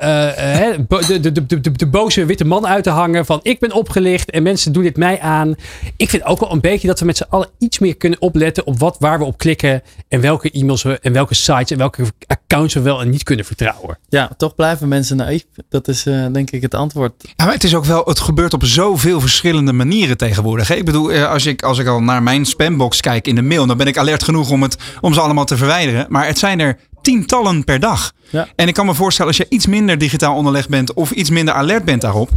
[1.07, 3.27] de, de, de, de, de boze witte man uit te hangen.
[3.27, 5.55] Van ik ben opgelicht en mensen doen dit mij aan.
[5.96, 8.66] Ik vind ook wel een beetje dat we met z'n allen iets meer kunnen opletten
[8.66, 9.83] op wat, waar we op klikken.
[10.09, 13.44] En welke e-mails we en welke sites en welke accounts we wel en niet kunnen
[13.44, 13.98] vertrouwen.
[14.09, 15.44] Ja, toch blijven mensen naïef.
[15.68, 17.12] Dat is uh, denk ik het antwoord.
[17.37, 20.68] Ja, maar het is ook wel, het gebeurt op zoveel verschillende manieren tegenwoordig.
[20.68, 20.74] Hè?
[20.74, 23.77] Ik bedoel, als ik, als ik al naar mijn spambox kijk in de mail, dan
[23.77, 26.07] ben ik alert genoeg om, het, om ze allemaal te verwijderen.
[26.09, 28.12] Maar het zijn er tientallen per dag.
[28.31, 28.49] Ja.
[28.57, 31.55] En ik kan me voorstellen als je iets minder digitaal onderlegd bent of iets minder
[31.55, 32.31] alert bent daarop,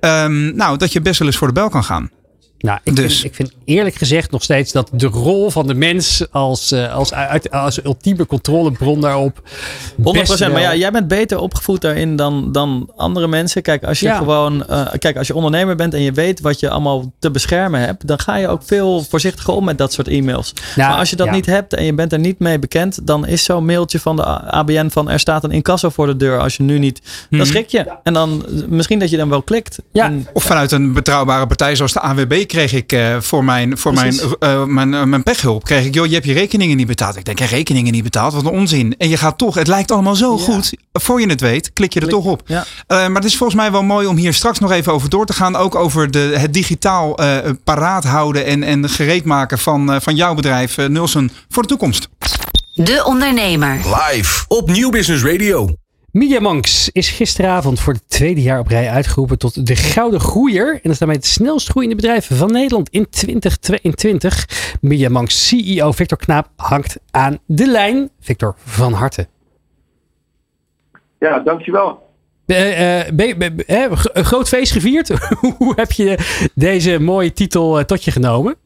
[0.00, 2.10] um, nou, dat je best wel eens voor de bel kan gaan.
[2.62, 3.20] Nou, ik, dus.
[3.20, 6.94] vind, ik vind eerlijk gezegd nog steeds dat de rol van de mens als, uh,
[6.94, 9.42] als, als, als ultieme controlebron daarop.
[9.98, 10.02] 100%.
[10.38, 13.62] Maar ja, jij bent beter opgevoed daarin dan, dan andere mensen.
[13.62, 14.16] Kijk, als je ja.
[14.16, 14.64] gewoon.
[14.70, 18.06] Uh, kijk, als je ondernemer bent en je weet wat je allemaal te beschermen hebt,
[18.06, 20.52] dan ga je ook veel voorzichtiger om met dat soort e-mails.
[20.76, 21.32] Nou, maar als je dat ja.
[21.32, 24.24] niet hebt en je bent er niet mee bekend, dan is zo'n mailtje van de
[24.24, 26.38] ABN van er staat een incasso voor de deur.
[26.38, 27.00] Als je nu niet.
[27.30, 27.48] Dan Mhm.
[27.48, 27.86] schrik je.
[28.02, 29.78] En dan misschien dat je dan wel klikt.
[29.92, 30.04] Ja.
[30.04, 33.92] En, Of vanuit een betrouwbare partij zoals de AWB kreeg ik uh, voor, mijn, voor
[33.92, 35.64] mijn, uh, mijn, uh, mijn pechhulp.
[35.64, 37.16] Kreeg ik, joh, je hebt je rekeningen niet betaald.
[37.16, 38.94] Ik denk, ja, rekeningen niet betaald, wat een onzin.
[38.98, 40.42] En je gaat toch, het lijkt allemaal zo ja.
[40.42, 40.74] goed.
[40.92, 42.42] Voor je het weet, klik je er klik, toch op.
[42.46, 42.64] Ja.
[42.86, 45.32] maar het is volgens mij wel mooi om hier straks nog even over door te
[45.32, 45.56] gaan.
[45.56, 47.18] Ook over de, het digitaal
[47.64, 52.08] paraat houden en, en gereed maken van, van jouw bedrijf, Nulsen, voor de toekomst.
[52.72, 53.76] De Ondernemer.
[53.76, 55.81] Live op Nieuw Business Radio.
[56.12, 60.72] MediaMonks is gisteravond voor het tweede jaar op rij uitgeroepen tot de Gouden Groeier.
[60.72, 64.46] En dat is daarmee het snelst groeiende bedrijf van Nederland in 2022.
[64.80, 68.10] MediaMonks CEO Victor Knaap hangt aan de lijn.
[68.20, 69.26] Victor, van harte.
[71.18, 72.10] Ja, dankjewel.
[72.46, 75.08] Uh, uh, een groot feest gevierd.
[75.58, 76.18] Hoe heb je
[76.54, 78.56] deze mooie titel tot je genomen?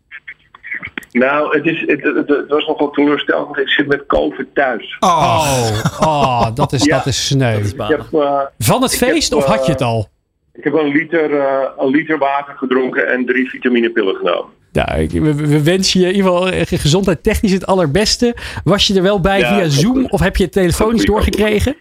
[1.19, 4.97] Nou, het, is, het, het, het, was nogal teleurstellend, want ik zit met COVID thuis.
[5.01, 6.97] Oh, oh dat, is, ja.
[6.97, 7.59] dat is sneu.
[7.59, 10.09] Ik heb, uh, Van het feest heb, of had je het al?
[10.53, 14.51] Ik heb een liter, uh, een liter water gedronken en drie vitaminepillen genomen.
[14.73, 18.37] Nou, we, we, wensen je in ieder geval eh, gezondheid technisch het allerbeste.
[18.65, 21.77] Was je er wel bij ja, via Zoom of heb je het telefonisch doorgekregen?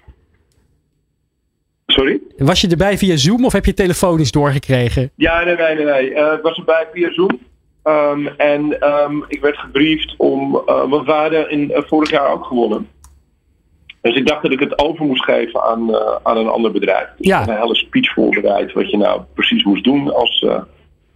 [1.86, 2.20] Sorry?
[2.38, 5.12] Was je erbij via Zoom of heb je het telefonisch doorgekregen?
[5.16, 5.86] Ja, nee, nee, nee.
[5.86, 6.10] nee.
[6.10, 7.40] Uh, ik was erbij via Zoom.
[7.88, 12.32] Um, en um, ik werd gebriefd om, uh, want we hadden in, uh, vorig jaar
[12.32, 12.88] ook gewonnen.
[14.02, 17.08] Dus ik dacht dat ik het over moest geven aan, uh, aan een ander bedrijf.
[17.18, 17.42] Dus ja.
[17.42, 20.46] ik had een hele speech voorbereid wat je nou precies moest doen als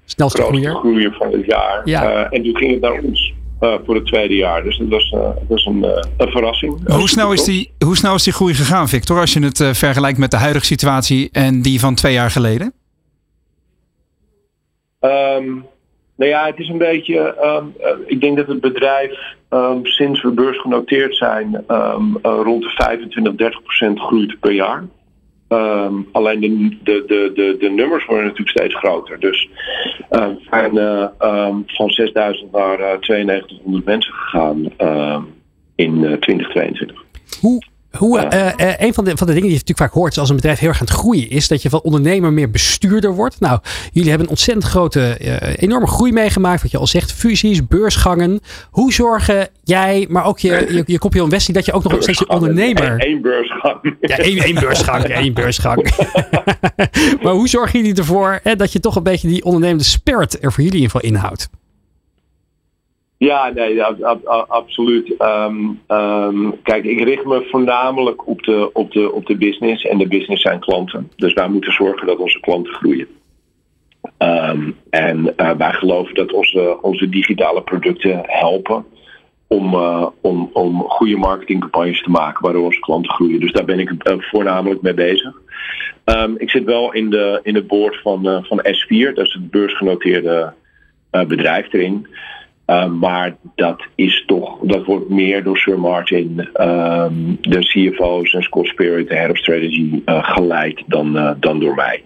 [0.05, 0.75] snelste groeier.
[0.75, 1.81] groeier van het jaar.
[1.83, 2.29] Ja.
[2.29, 4.63] en toen ging het naar ons voor het tweede jaar.
[4.63, 5.83] Dus dat was, dat was een,
[6.17, 6.93] een verrassing.
[6.93, 10.17] Hoe snel, is die, hoe snel is die groei gegaan, Victor, als je het vergelijkt
[10.17, 12.73] met de huidige situatie en die van twee jaar geleden?
[14.99, 15.65] Um,
[16.19, 17.35] nou ja, het is een beetje.
[17.43, 19.11] Um, uh, ik denk dat het bedrijf
[19.49, 24.83] um, sinds we beursgenoteerd zijn um, uh, rond de 25, 30 procent groeit per jaar.
[26.11, 29.19] alleen de, de, de, de, de nummers worden natuurlijk steeds groter.
[29.19, 29.49] Dus
[30.09, 31.07] we zijn uh,
[31.65, 34.63] van 6000 naar 9200 mensen gegaan
[35.75, 37.03] in 2022.
[37.41, 37.61] Hoe
[37.97, 40.29] hoe, uh, uh, een van de, van de dingen die je natuurlijk vaak hoort als
[40.29, 43.39] een bedrijf heel erg aan het groeien is dat je van ondernemer meer bestuurder wordt.
[43.39, 43.59] Nou,
[43.91, 46.61] jullie hebben een ontzettend grote, uh, enorme groei meegemaakt.
[46.61, 48.39] Wat je al zegt, fusies, beursgangen.
[48.69, 52.19] Hoe zorgen jij, maar ook je, je, je kopje investie, dat je ook nog steeds
[52.19, 53.07] een ondernemer...
[53.07, 53.95] Eén beursgang.
[54.01, 55.89] Ja, één, één beursgang, één beursgang.
[57.23, 60.51] maar hoe zorgen jullie ervoor hè, dat je toch een beetje die ondernemende spirit er
[60.51, 61.49] voor jullie in ieder geval inhoudt?
[63.19, 65.15] Ja, nee, ab, ab, absoluut.
[65.21, 69.97] Um, um, kijk, ik richt me voornamelijk op de, op, de, op de business en
[69.97, 71.11] de business zijn klanten.
[71.15, 73.07] Dus wij moeten zorgen dat onze klanten groeien.
[74.17, 78.85] Um, en uh, wij geloven dat onze, onze digitale producten helpen
[79.47, 83.39] om, uh, om, om goede marketingcampagnes te maken waardoor onze klanten groeien.
[83.39, 85.41] Dus daar ben ik uh, voornamelijk mee bezig.
[86.37, 90.53] ik zit wel in de, in het board van, van S4, dat is het beursgenoteerde
[91.11, 92.07] bedrijf erin.
[92.69, 98.43] Uh, maar dat is toch, dat wordt meer door Sir Martin, um, de CFO's en
[98.43, 102.03] Scott Spirit, de Head of Strategy, uh, geleid dan, uh, dan door mij.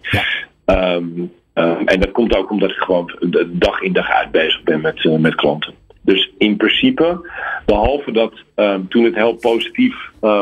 [0.66, 0.94] Ja.
[0.94, 1.32] Um,
[1.86, 3.12] en dat komt ook omdat ik gewoon
[3.48, 5.74] dag in dag uit bezig ben met, met klanten.
[6.02, 7.30] Dus in principe,
[7.66, 9.96] behalve dat um, toen het heel positief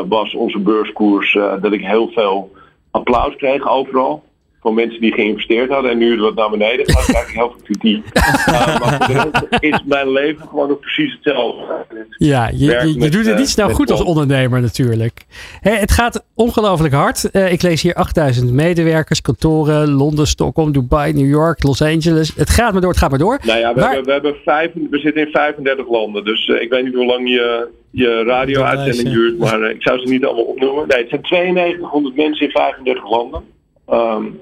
[0.08, 2.52] was, onze beurskoers, dat ik heel veel
[2.90, 4.24] applaus kreeg overal.
[4.62, 5.90] Van mensen die geïnvesteerd hadden.
[5.90, 8.04] En nu het wat naar beneden gaat, krijg ik heel veel kritiek.
[8.14, 11.86] Uh, maar is mijn leven gewoon nog precies hetzelfde.
[12.16, 15.24] Ja, je, je, je doet het niet snel goed als ondernemer natuurlijk.
[15.60, 17.28] het gaat ongelooflijk hard.
[17.32, 22.34] ik lees hier 8000 medewerkers, kantoren, Londen, Stockholm, Dubai, New York, Los Angeles.
[22.36, 23.38] Het gaat maar door, het gaat maar door.
[23.44, 26.24] Nou ja, we, hebben, we, hebben vijf, we zitten in 35 landen.
[26.24, 30.24] Dus ik weet niet hoe lang je je radio-uitzending duurt, maar ik zou ze niet
[30.24, 30.88] allemaal opnoemen.
[30.88, 33.42] Nee, het zijn 9200 mensen in 35 landen.
[33.90, 34.38] Um,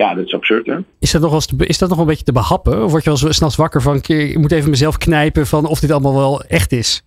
[0.00, 0.76] ja, dat is absurd, hè?
[0.98, 2.84] Is dat nog, wel is dat nog een beetje te behappen?
[2.84, 5.90] Of word je wel s'nachts wakker van, ik moet even mezelf knijpen van of dit
[5.90, 7.04] allemaal wel echt is?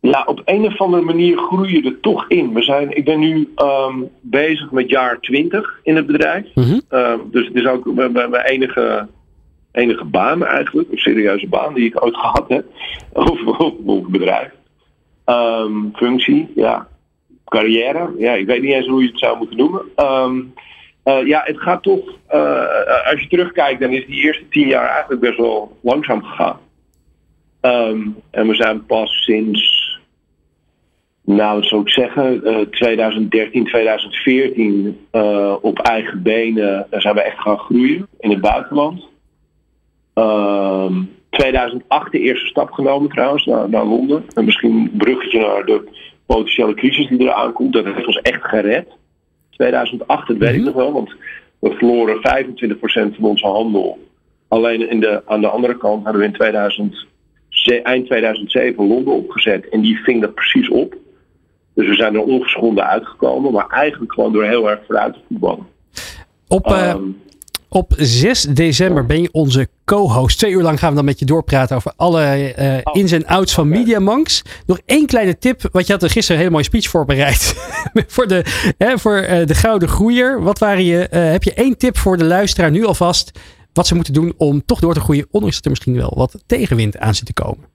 [0.00, 2.52] Ja, op een of andere manier groei je er toch in.
[2.52, 6.46] We zijn, ik ben nu um, bezig met jaar 20 in het bedrijf.
[6.54, 6.80] Mm -hmm.
[6.88, 9.08] um, dus het is ook mijn enige,
[9.72, 12.64] enige baan eigenlijk, een serieuze baan die ik ooit gehad heb.
[13.12, 14.50] Over, over bedrijf.
[15.26, 16.88] Um, functie, ja.
[17.44, 19.82] Carrière, ja, ik weet niet eens hoe je het zou moeten noemen.
[21.04, 24.88] Uh, ja, het gaat toch, uh, als je terugkijkt, dan is die eerste tien jaar
[24.88, 26.58] eigenlijk best wel langzaam gegaan.
[27.60, 29.98] Um, en we zijn pas sinds,
[31.24, 34.98] nou dat zou ik zeggen, uh, 2013, 2014
[35.60, 39.08] op eigen benen zijn we echt gaan groeien in het buitenland.
[40.14, 44.24] Um, 2008 de eerste stap genomen trouwens naar, naar Londen.
[44.34, 45.88] En misschien een bruggetje naar de
[46.26, 47.72] potentiële crisis die eraan komt.
[47.72, 48.86] Dat heeft ons echt gered.
[49.54, 50.64] 2008, dat weet ik mhm.
[50.64, 51.14] nog wel, want
[51.58, 53.98] we verloren 25% van onze handel.
[54.48, 57.06] Alleen in de, aan de andere kant hadden we in 2000,
[57.82, 60.94] eind 2007 Londen opgezet en die ving dat precies op.
[61.74, 65.66] Dus we zijn er ongeschonden uitgekomen, maar eigenlijk gewoon door heel erg vooruit te voetballen.
[66.48, 66.94] Op, uh,
[67.74, 70.38] op 6 december ben je onze co-host.
[70.38, 73.54] Twee uur lang gaan we dan met je doorpraten over alle uh, ins en outs
[73.54, 74.42] van MediaMonks.
[74.66, 77.54] Nog één kleine tip, want je had er gisteren een hele mooie speech voorbereid.
[78.14, 80.42] voor de, hè, voor uh, de gouden groeier.
[80.42, 83.40] Wat waren je, uh, heb je één tip voor de luisteraar nu alvast?
[83.72, 86.42] Wat ze moeten doen om toch door te groeien, ondanks dat er misschien wel wat
[86.46, 87.72] tegenwind aan zit te komen?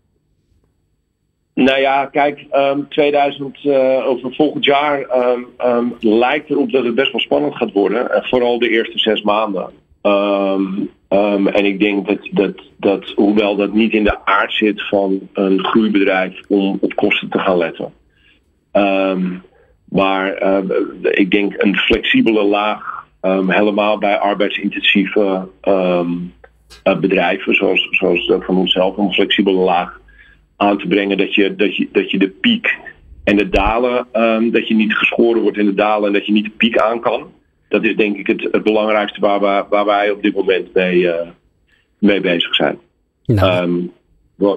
[1.54, 6.96] Nou ja, kijk, um, 2000, uh, over volgend jaar um, um, lijkt erop dat het
[6.96, 8.12] best wel spannend gaat worden.
[8.12, 9.70] Uh, vooral de eerste zes maanden.
[10.02, 14.88] Um, um, en ik denk dat, dat, dat, hoewel dat niet in de aard zit
[14.88, 17.94] van een groeibedrijf om op kosten te gaan letten.
[18.74, 19.44] Um,
[19.86, 20.70] maar uh,
[21.02, 23.08] ik denk een flexibele laag,
[23.48, 26.08] helemaal bij arbeidsintensieve uh,
[27.00, 30.00] bedrijven, zoals, zoals van onszelf, een flexibele laag
[30.58, 32.78] aan te brengen dat je, dat je, dat je de piek
[33.24, 34.08] en de dalen,
[34.52, 37.00] dat je niet geschoren wordt in de dalen en dat je niet de piek aan
[37.00, 37.28] kan
[37.70, 41.14] dat is denk ik het, het belangrijkste waar, wij op dit moment mee, uh,
[41.98, 42.80] mee bezig zijn.
[43.26, 43.64] Nou.
[43.64, 43.92] Um,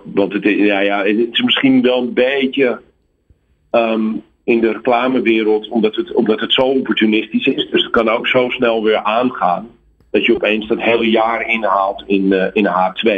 [0.04, 2.80] want het, ja, ja, het is misschien wel een beetje
[3.70, 7.70] um, in de reclamewereld, omdat het, omdat het zo opportunistisch is.
[7.70, 9.68] Dus het kan ook zo snel weer aangaan
[10.10, 13.10] dat je opeens dat hele jaar inhaalt in, uh, in H2.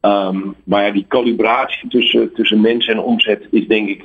[0.00, 4.04] Um, maar ja, die calibratie tussen, tussen mensen en omzet is denk ik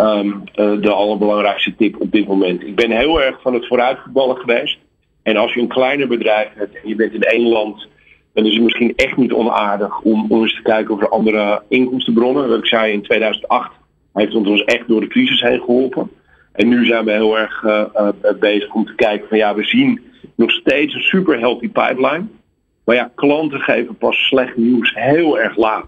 [0.00, 2.62] um, uh, de allerbelangrijkste tip op dit moment.
[2.62, 4.78] Ik ben heel erg van het vooruitgeballen geweest.
[5.22, 7.88] En als je een kleiner bedrijf hebt en je bent in één land,
[8.32, 11.62] dan is het misschien echt niet onaardig om, om eens te kijken of er andere
[11.68, 12.48] inkomstenbronnen.
[12.48, 13.70] Wat ik zei in 2008
[14.12, 16.10] heeft ons echt door de crisis heen geholpen.
[16.52, 18.08] En nu zijn we heel erg uh, uh,
[18.40, 20.00] bezig om te kijken van ja, we zien
[20.34, 22.26] nog steeds een super healthy pipeline.
[22.84, 25.86] Maar ja, klanten geven pas slecht nieuws heel erg laat.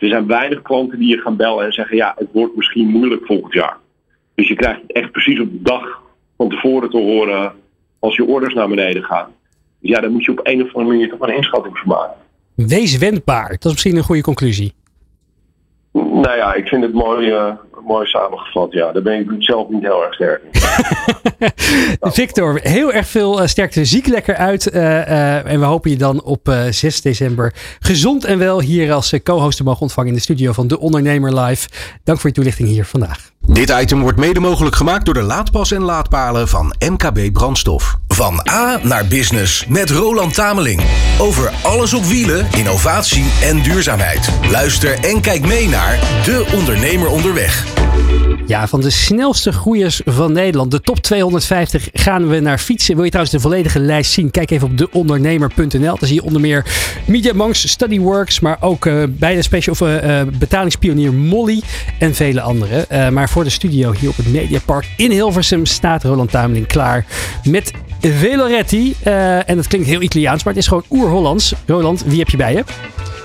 [0.00, 3.26] Er zijn weinig klanten die je gaan bellen en zeggen ja, het wordt misschien moeilijk
[3.26, 3.76] volgend jaar.
[4.34, 6.02] Dus je krijgt het echt precies op de dag
[6.36, 7.52] van tevoren te horen
[7.98, 9.28] als je orders naar beneden gaan.
[9.80, 12.16] Dus ja, daar moet je op een of andere manier toch een inschatting voor maken.
[12.54, 13.48] Wees wendbaar.
[13.48, 14.72] Dat is misschien een goede conclusie.
[15.92, 17.52] Nou ja, ik vind het mooi, uh,
[17.86, 18.72] mooi samengevat.
[18.72, 20.60] Ja, daar ben ik zelf niet heel erg sterk in.
[22.12, 23.84] Victor, heel erg veel uh, sterkte.
[23.84, 24.74] Ziek lekker uit.
[24.74, 29.56] Uh, en we hopen je dan op 6 december gezond en wel hier als co-host
[29.56, 31.68] te mogen ontvangen in de studio van De Ondernemer Live.
[32.04, 33.30] Dank voor je toelichting hier vandaag.
[33.46, 37.98] Dit item wordt mede mogelijk gemaakt door de laadpas en laadpalen van MKB Brandstof.
[38.20, 40.82] Van A naar business met Roland Tameling.
[41.18, 44.28] Over alles op wielen, innovatie en duurzaamheid.
[44.50, 47.66] Luister en kijk mee naar De Ondernemer Onderweg.
[48.46, 52.94] Ja, van de snelste groeiers van Nederland, de top 250, gaan we naar fietsen.
[52.94, 54.30] Wil je trouwens de volledige lijst zien?
[54.30, 55.80] Kijk even op deondernemer.nl.
[55.80, 56.66] Daar zie je onder meer
[57.06, 61.62] MediaMonks, StudyWorks, maar ook uh, bij de special, of, uh, betalingspionier Molly
[61.98, 63.12] en vele anderen.
[63.12, 67.04] Maar voor de studio hier op het Mediapark in Hilversum staat Roland Tameling klaar
[67.42, 68.94] met Veloretti.
[69.46, 71.54] en dat klinkt heel Italiaans, maar het is gewoon oer-Hollands.
[71.66, 72.64] Roland, wie heb je bij je?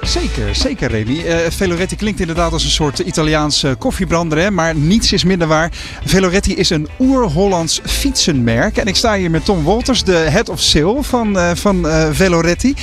[0.06, 1.12] Zeker, zeker Remy.
[1.12, 4.52] Uh, Veloretti klinkt inderdaad als een soort Italiaanse koffiebrander, hè?
[4.52, 5.72] maar niets is minder waar.
[6.04, 8.78] Veloretti is een oer-Hollands fietsenmerk.
[8.78, 12.08] En ik sta hier met Tom Wolters, de head of sale van, uh, van uh,
[12.12, 12.74] Veloretti.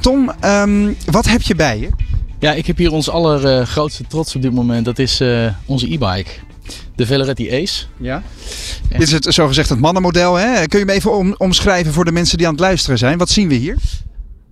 [0.00, 1.88] Tom, um, wat heb je bij je?
[2.38, 4.84] Ja, ik heb hier ons allergrootste trots op dit moment.
[4.84, 5.22] Dat is
[5.66, 6.30] onze e-bike.
[7.02, 7.84] De Veloretti Ace.
[7.96, 8.22] Ja.
[8.88, 10.34] Dit is het zogezegd het mannenmodel.
[10.34, 10.66] Hè?
[10.66, 13.18] Kun je me even om, omschrijven voor de mensen die aan het luisteren zijn?
[13.18, 13.76] Wat zien we hier?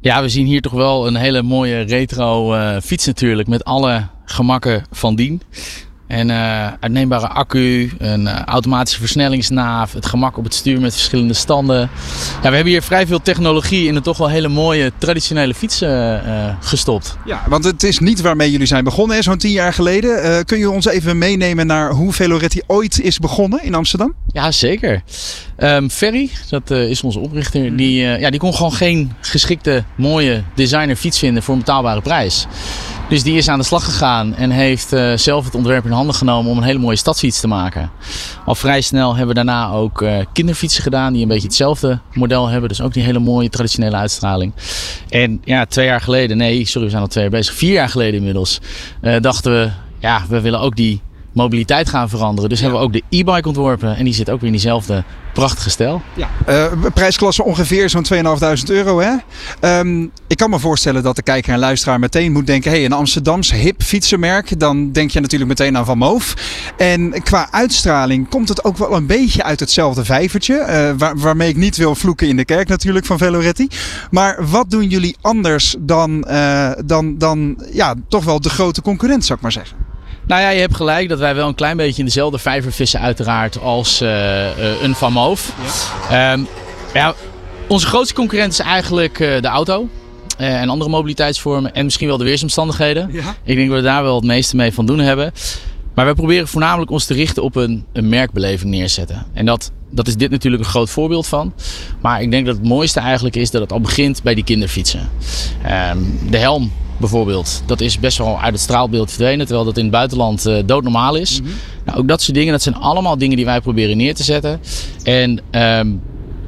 [0.00, 3.48] Ja, we zien hier toch wel een hele mooie retro uh, fiets natuurlijk.
[3.48, 5.42] Met alle gemakken van dien.
[6.10, 11.34] En uh, uitneembare accu, een uh, automatische versnellingsnaaf, het gemak op het stuur met verschillende
[11.34, 11.90] standen.
[12.42, 15.82] Ja, we hebben hier vrij veel technologie in een toch wel hele mooie traditionele fiets
[15.82, 17.16] uh, gestopt.
[17.24, 20.44] Ja, want het is niet waarmee jullie zijn begonnen, zo'n tien jaar geleden.
[20.44, 24.14] kun je ons even meenemen naar hoe Veloretti ooit is begonnen in Amsterdam?
[24.32, 25.02] Ja, zeker.
[25.58, 27.76] Um, Ferry, dat is onze oprichter, mhm.
[27.76, 32.46] die, ja, die kon gewoon geen geschikte mooie designer fiets vinden voor een betaalbare prijs.
[33.10, 36.14] Dus die is aan de slag gegaan en heeft uh, zelf het ontwerp in handen
[36.14, 37.90] genomen om een hele mooie stadsfiets te maken.
[38.44, 42.48] Al vrij snel hebben we daarna ook uh, kinderfietsen gedaan die een beetje hetzelfde model
[42.48, 42.68] hebben.
[42.68, 44.52] Dus ook die hele mooie traditionele uitstraling.
[45.08, 47.54] En ja, twee jaar geleden, nee, sorry, we zijn al twee jaar bezig.
[47.54, 48.60] Vier jaar geleden inmiddels,
[49.02, 51.00] uh, dachten we, ja, we willen ook die
[51.32, 52.50] mobiliteit gaan veranderen.
[52.50, 53.96] Dus hebben we ook de e-bike ontworpen.
[53.96, 56.02] En die zit ook weer in diezelfde prachtige stijl.
[56.14, 56.28] Ja.
[56.48, 58.20] Uh, prijsklasse ongeveer zo'n 2.500
[58.66, 59.00] euro.
[59.00, 59.12] Hè?
[59.78, 62.70] Um, ik kan me voorstellen dat de kijker en luisteraar meteen moet denken...
[62.70, 64.58] hey, een Amsterdams hip fietsenmerk.
[64.58, 66.34] Dan denk je natuurlijk meteen aan Van Moof.
[66.76, 70.54] En qua uitstraling komt het ook wel een beetje uit hetzelfde vijvertje.
[70.54, 73.68] Uh, waar, waarmee ik niet wil vloeken in de kerk natuurlijk van Veloretti.
[74.10, 79.24] Maar wat doen jullie anders dan, uh, dan, dan ja, toch wel de grote concurrent,
[79.24, 79.89] zou ik maar zeggen?
[80.30, 83.00] Nou ja, je hebt gelijk dat wij wel een klein beetje in dezelfde vijver vissen
[83.00, 85.52] uiteraard als uh, uh, een Van Moof.
[86.10, 86.32] Ja.
[86.32, 86.46] Um,
[86.94, 87.14] ja,
[87.68, 89.88] onze grootste concurrent is eigenlijk uh, de auto.
[90.36, 93.08] en andere mobiliteitsvormen en misschien wel de weersomstandigheden.
[93.12, 93.34] Ja.
[93.44, 95.32] Ik denk dat we daar wel het meeste mee van doen hebben.
[95.94, 99.26] Maar wij proberen voornamelijk ons te richten op een, een merkbeleving neerzetten.
[99.32, 101.52] En dat, dat is dit natuurlijk een groot voorbeeld van.
[102.00, 105.08] Maar ik denk dat het mooiste eigenlijk is dat het al begint bij die kinderfietsen.
[105.92, 107.62] Um, de helm bijvoorbeeld.
[107.66, 111.14] Dat is best wel uit het straalbeeld verdwenen, terwijl dat in het buitenland uh, doodnormaal
[111.14, 111.40] is.
[111.40, 111.50] Mhm.
[111.84, 114.60] nou, ook dat soort dingen, dat zijn allemaal dingen die wij proberen neer te zetten.
[115.02, 116.02] En um,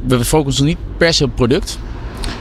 [0.07, 1.79] we focussen niet per se op product.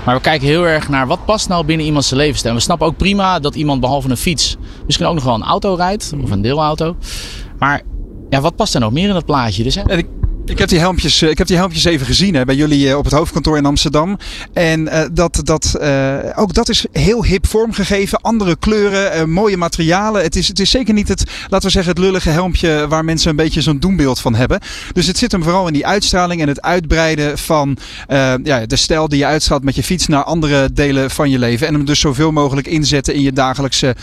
[0.06, 2.54] Maar we kijken heel erg naar wat past nou binnen iemands levensstijl.
[2.54, 5.74] We snappen ook prima dat iemand behalve een fiets misschien ook nog wel een auto
[5.74, 6.14] rijdt.
[6.24, 6.96] Of een deelauto.
[7.60, 7.82] Maar
[8.30, 9.64] ja, wat past er nog meer in dat plaatje?
[9.64, 9.84] Dus, hè?
[10.46, 12.98] Ik heb die helmpjes, eh, ik heb die helmpjes even gezien hè, bij jullie eh,
[12.98, 14.18] op het hoofdkantoor in Amsterdam.
[14.54, 15.80] En uh, dat, dat,
[16.36, 18.22] ook dat is heel hip vormgegeven.
[18.22, 20.24] Andere kleuren, mooie materialen.
[20.24, 23.30] Het is, het is zeker niet het, laten we zeggen, het lullige helmpje waar mensen
[23.30, 24.60] een beetje zo'n doembeeld van hebben.
[24.94, 27.78] Dus het zit hem vooral in die uitstraling en het uitbreiden van
[28.44, 31.68] ja, de stijl die je uitstraalt met je fiets naar andere delen van je leven.
[31.68, 33.96] En hem dus zoveel mogelijk inzetten in je dagelijkse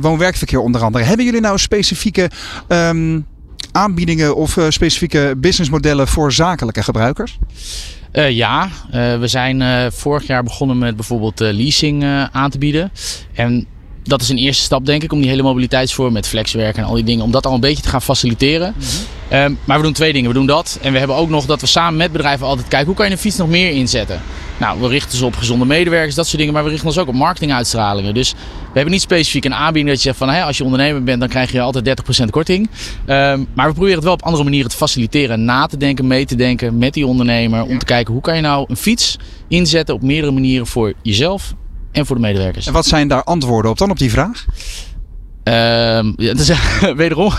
[0.00, 1.04] woon-werkverkeer onder andere.
[1.04, 2.30] Hebben jullie nou specifieke...
[2.68, 3.26] Um,
[3.72, 7.38] aanbiedingen of uh, specifieke businessmodellen voor zakelijke gebruikers?
[8.12, 12.92] Uh, ja, uh, we zijn vorig jaar begonnen met bijvoorbeeld leasing aan te bieden.
[13.34, 13.66] En
[14.02, 16.94] dat is een eerste stap, denk ik, om die hele mobiliteitsvorm met flexwerk en al
[16.94, 18.74] die dingen, om dat al een beetje te gaan faciliteren.
[18.76, 19.17] Mm -hmm.
[19.32, 20.28] Um, maar we doen twee dingen.
[20.28, 22.86] We doen dat en we hebben ook nog dat we samen met bedrijven altijd kijken
[22.86, 24.20] hoe kan je een fiets nog meer inzetten.
[24.58, 27.08] Nou, we richten ons op gezonde medewerkers, dat soort dingen, maar we richten ons ook
[27.08, 28.14] op marketinguitstralingen.
[28.14, 31.02] Dus we hebben niet specifiek een aanbieding dat je zegt van hey, als je ondernemer
[31.02, 32.68] bent, dan krijg je altijd 30% korting.
[33.06, 36.26] Um, maar we proberen het wel op andere manieren te faciliteren, na te denken, mee
[36.26, 39.16] te denken met die ondernemer, om te kijken hoe kan je nou een fiets
[39.48, 41.54] inzetten op meerdere manieren voor jezelf
[41.92, 42.66] en voor de medewerkers.
[42.66, 44.44] En wat zijn daar antwoorden op dan op die vraag?
[45.44, 46.34] Um, ja,
[46.94, 47.32] wederom,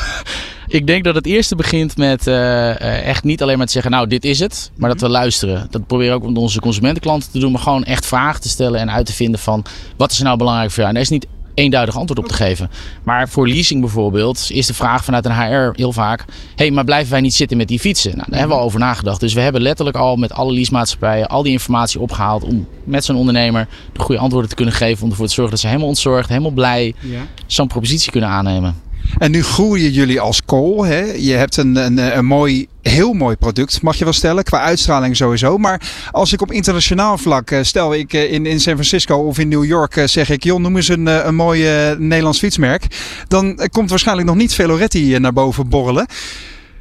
[0.70, 4.08] ik denk dat het eerste begint met uh, echt niet alleen maar te zeggen, nou
[4.08, 5.68] dit is het, maar dat we luisteren.
[5.70, 8.80] Dat proberen we ook met onze consumentenklanten te doen, maar gewoon echt vragen te stellen
[8.80, 9.66] en uit te vinden van
[9.98, 10.90] wat is er nou belangrijk voor jou.
[10.90, 12.72] En er is niet eenduidig antwoord op te geven.
[13.04, 17.12] Maar voor leasing bijvoorbeeld is de vraag vanuit een HR heel vaak: hey, maar blijven
[17.12, 18.16] wij niet zitten met die fietsen?
[18.16, 19.20] Nou, daar hebben we over nagedacht.
[19.20, 23.16] Dus we hebben letterlijk al met alle leasemaatschappijen al die informatie opgehaald om met zo'n
[23.16, 25.04] ondernemer de goede antwoorden te kunnen geven.
[25.04, 27.22] Om ervoor te zorgen dat ze helemaal ontzorgd, helemaal blij ja.
[27.46, 28.76] zo'n propositie kunnen aannemen.
[29.18, 30.86] En nu groeien jullie als kool.
[30.86, 31.00] Hè?
[31.18, 34.44] Je hebt een, een, een mooi, heel mooi product, mag je wel stellen.
[34.44, 35.58] Qua uitstraling sowieso.
[35.58, 35.82] Maar
[36.12, 39.48] als ik op internationaal vlak, eh, stel ik eh, in, in San Francisco of in
[39.48, 41.64] New York, eh, zeg ik, joh, noem eens een, een mooi
[41.98, 42.86] Nederlands fietsmerk.
[43.28, 46.06] Dan komt waarschijnlijk nog niet Veloretti naar boven borrelen.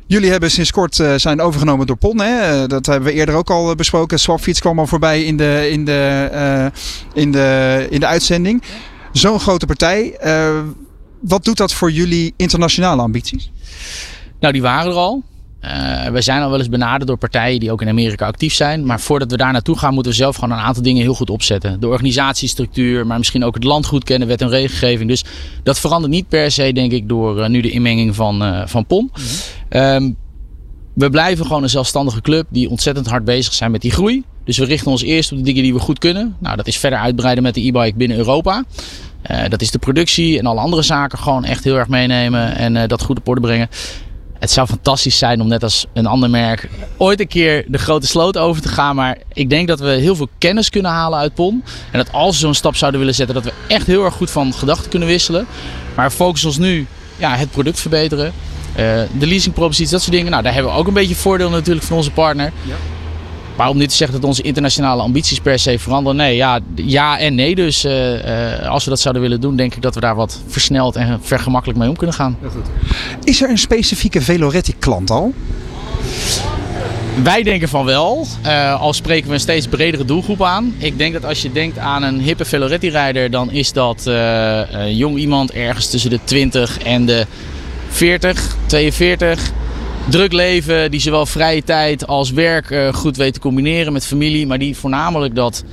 [0.06, 2.20] Jullie hebben sinds kort zijn overgenomen door PON.
[2.20, 2.66] Hè?
[2.66, 4.18] dat hebben we eerder ook al besproken.
[4.18, 6.70] Swapfiets kwam al voorbij in de, in de,
[7.14, 8.62] in de, in de uitzending.
[9.12, 10.16] Zo'n grote partij.
[11.20, 13.50] Wat doet dat voor jullie internationale ambities?
[14.40, 15.22] Nou, die waren er al.
[15.64, 18.86] Uh, we zijn al wel eens benaderd door partijen die ook in Amerika actief zijn.
[18.86, 21.30] Maar voordat we daar naartoe gaan, moeten we zelf gewoon een aantal dingen heel goed
[21.30, 21.80] opzetten.
[21.80, 25.08] De organisatiestructuur, maar misschien ook het land goed kennen, wet en regelgeving.
[25.08, 25.24] Dus
[25.62, 28.86] dat verandert niet per se, denk ik, door uh, nu de inmenging van, uh, van
[28.86, 29.10] POM.
[29.14, 30.16] Mm um,
[30.98, 34.22] we blijven gewoon een zelfstandige club die ontzettend hard bezig zijn met die groei.
[34.44, 36.36] Dus we richten ons eerst op de dingen die we goed kunnen.
[36.38, 38.64] Nou, dat is verder uitbreiden met de e-bike binnen Europa.
[39.30, 42.74] Uh, dat is de productie en alle andere zaken gewoon echt heel erg meenemen en
[42.74, 43.68] uh, dat goed op orde brengen.
[44.38, 48.06] Het zou fantastisch zijn om net als een ander merk ooit een keer de grote
[48.06, 48.96] sloot over te gaan.
[48.96, 51.62] Maar ik denk dat we heel veel kennis kunnen halen uit PON.
[51.90, 54.30] En dat als we zo'n stap zouden willen zetten, dat we echt heel erg goed
[54.30, 55.46] van gedachten kunnen wisselen.
[55.94, 58.32] Maar focus ons nu ja, het product verbeteren.
[58.70, 58.74] Uh,
[59.18, 60.30] de leasingproposities, dat soort dingen.
[60.30, 62.52] Nou, daar hebben we ook een beetje voordeel natuurlijk van onze partner.
[62.62, 62.74] Ja.
[63.58, 66.16] Maar om niet te zeggen dat onze internationale ambities per se veranderen.
[66.16, 67.54] Nee, ja, ja en nee.
[67.54, 70.40] Dus uh, uh, als we dat zouden willen doen, denk ik dat we daar wat
[70.46, 72.38] versneld en vergemakkelijk mee om kunnen gaan.
[72.42, 72.66] Goed.
[73.24, 75.32] Is er een specifieke Veloretti klant al?
[77.22, 78.26] Wij denken van wel.
[78.46, 80.74] Uh, al spreken we een steeds bredere doelgroep aan.
[80.78, 85.18] Ik denk dat als je denkt aan een hippe Veloretti-rijder, dan is dat een jong
[85.18, 87.26] iemand ergens tussen de 20 en de
[87.88, 89.52] 40, 42
[90.08, 94.46] druk leven, die zowel vrije tijd als werk uh, goed weet te combineren met familie,
[94.46, 95.64] maar die voornamelijk dat,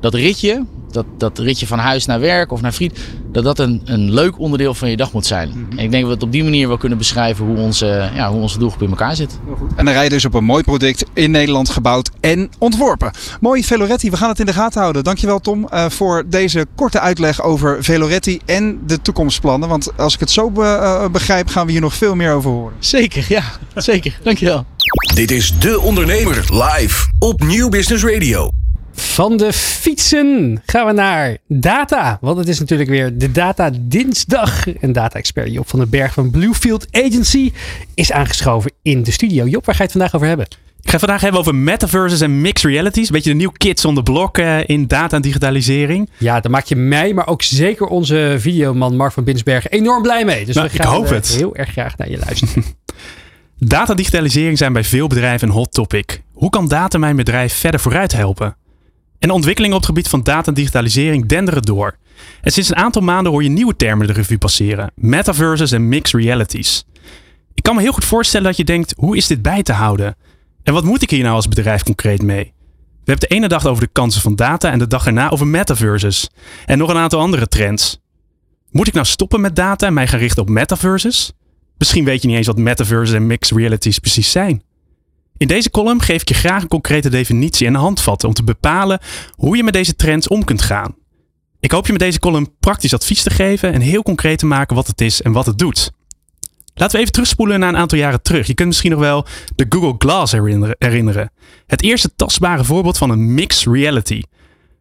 [0.00, 0.64] dat ritje,
[0.94, 2.98] dat, dat ritje van huis naar werk of naar vriend,
[3.32, 5.66] dat dat een, een leuk onderdeel van je dag moet zijn.
[5.70, 8.30] En ik denk dat we het op die manier wel kunnen beschrijven hoe onze, ja,
[8.30, 9.38] hoe onze doelgroep in elkaar zit.
[9.76, 13.10] En dan rij je dus op een mooi product in Nederland gebouwd en ontworpen.
[13.40, 15.04] Mooi Veloretti, we gaan het in de gaten houden.
[15.04, 19.68] Dankjewel Tom uh, voor deze korte uitleg over Veloretti en de toekomstplannen.
[19.68, 22.50] Want als ik het zo be uh, begrijp, gaan we hier nog veel meer over
[22.50, 22.74] horen.
[22.78, 23.42] Zeker, ja.
[23.74, 24.18] Zeker.
[24.22, 24.66] Dankjewel.
[25.14, 28.63] Dit is De Ondernemer live op Nieuw Business Radio.
[28.94, 32.18] Van de fietsen gaan we naar data.
[32.20, 34.68] Want het is natuurlijk weer de Data Dinsdag.
[34.68, 37.52] En data-expert Job van den Berg van Bluefield Agency
[37.94, 39.46] is aangeschoven in de studio.
[39.46, 40.46] Job, waar ga je het vandaag over hebben?
[40.46, 43.06] Ik ga het vandaag hebben over metaverses en mixed realities.
[43.06, 46.10] Een beetje de nieuw kids on the block uh, in data en digitalisering.
[46.18, 50.24] Ja, daar maak je mij, maar ook zeker onze videoman Mark van Binsbergen enorm blij
[50.24, 50.44] mee.
[50.44, 51.28] Dus nou, we gaan ik hoop het.
[51.28, 52.64] heel erg graag naar je luisteren.
[53.58, 56.22] data en digitalisering zijn bij veel bedrijven een hot topic.
[56.32, 58.56] Hoe kan data mijn bedrijf verder vooruit helpen?
[59.24, 61.96] En de ontwikkelingen op het gebied van data en digitalisering denderen door.
[62.40, 66.20] En sinds een aantal maanden hoor je nieuwe termen de revue passeren: metaverses en mixed
[66.20, 66.84] realities.
[67.54, 70.16] Ik kan me heel goed voorstellen dat je denkt: hoe is dit bij te houden?
[70.62, 72.52] En wat moet ik hier nou als bedrijf concreet mee?
[72.74, 75.46] We hebben de ene dag over de kansen van data en de dag erna over
[75.46, 76.30] metaverses.
[76.66, 78.00] En nog een aantal andere trends.
[78.70, 81.32] Moet ik nou stoppen met data en mij gaan richten op metaverses?
[81.78, 84.62] Misschien weet je niet eens wat metaverses en mixed realities precies zijn.
[85.36, 89.00] In deze column geef ik je graag een concrete definitie en handvatten om te bepalen
[89.34, 90.94] hoe je met deze trends om kunt gaan.
[91.60, 94.76] Ik hoop je met deze column praktisch advies te geven en heel concreet te maken
[94.76, 95.90] wat het is en wat het doet.
[96.74, 98.46] Laten we even terugspoelen naar een aantal jaren terug.
[98.46, 100.32] Je kunt misschien nog wel de Google Glass
[100.78, 101.32] herinneren.
[101.66, 104.22] Het eerste tastbare voorbeeld van een mixed reality.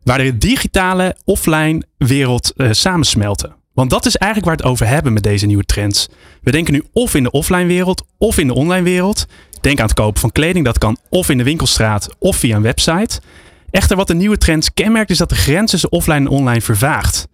[0.04, 3.56] Waar de digitale offline wereld uh, samensmelten.
[3.74, 6.10] Want dat is eigenlijk waar we het over hebben met deze nieuwe trends.
[6.42, 9.26] We denken nu of in de offline wereld of in de online wereld.
[9.64, 12.62] Denk aan het kopen van kleding, dat kan of in de winkelstraat of via een
[12.62, 13.22] website.
[13.70, 17.28] Echter, wat de nieuwe trends kenmerkt, is dat de grens tussen offline en online vervaagt.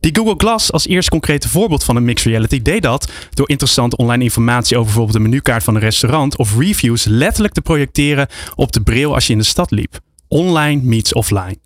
[0.00, 3.96] Die Google Glass als eerste concrete voorbeeld van een mixed reality deed dat door interessante
[3.96, 8.72] online informatie over bijvoorbeeld de menukaart van een restaurant of reviews letterlijk te projecteren op
[8.72, 9.98] de bril als je in de stad liep.
[10.28, 11.58] Online meets offline.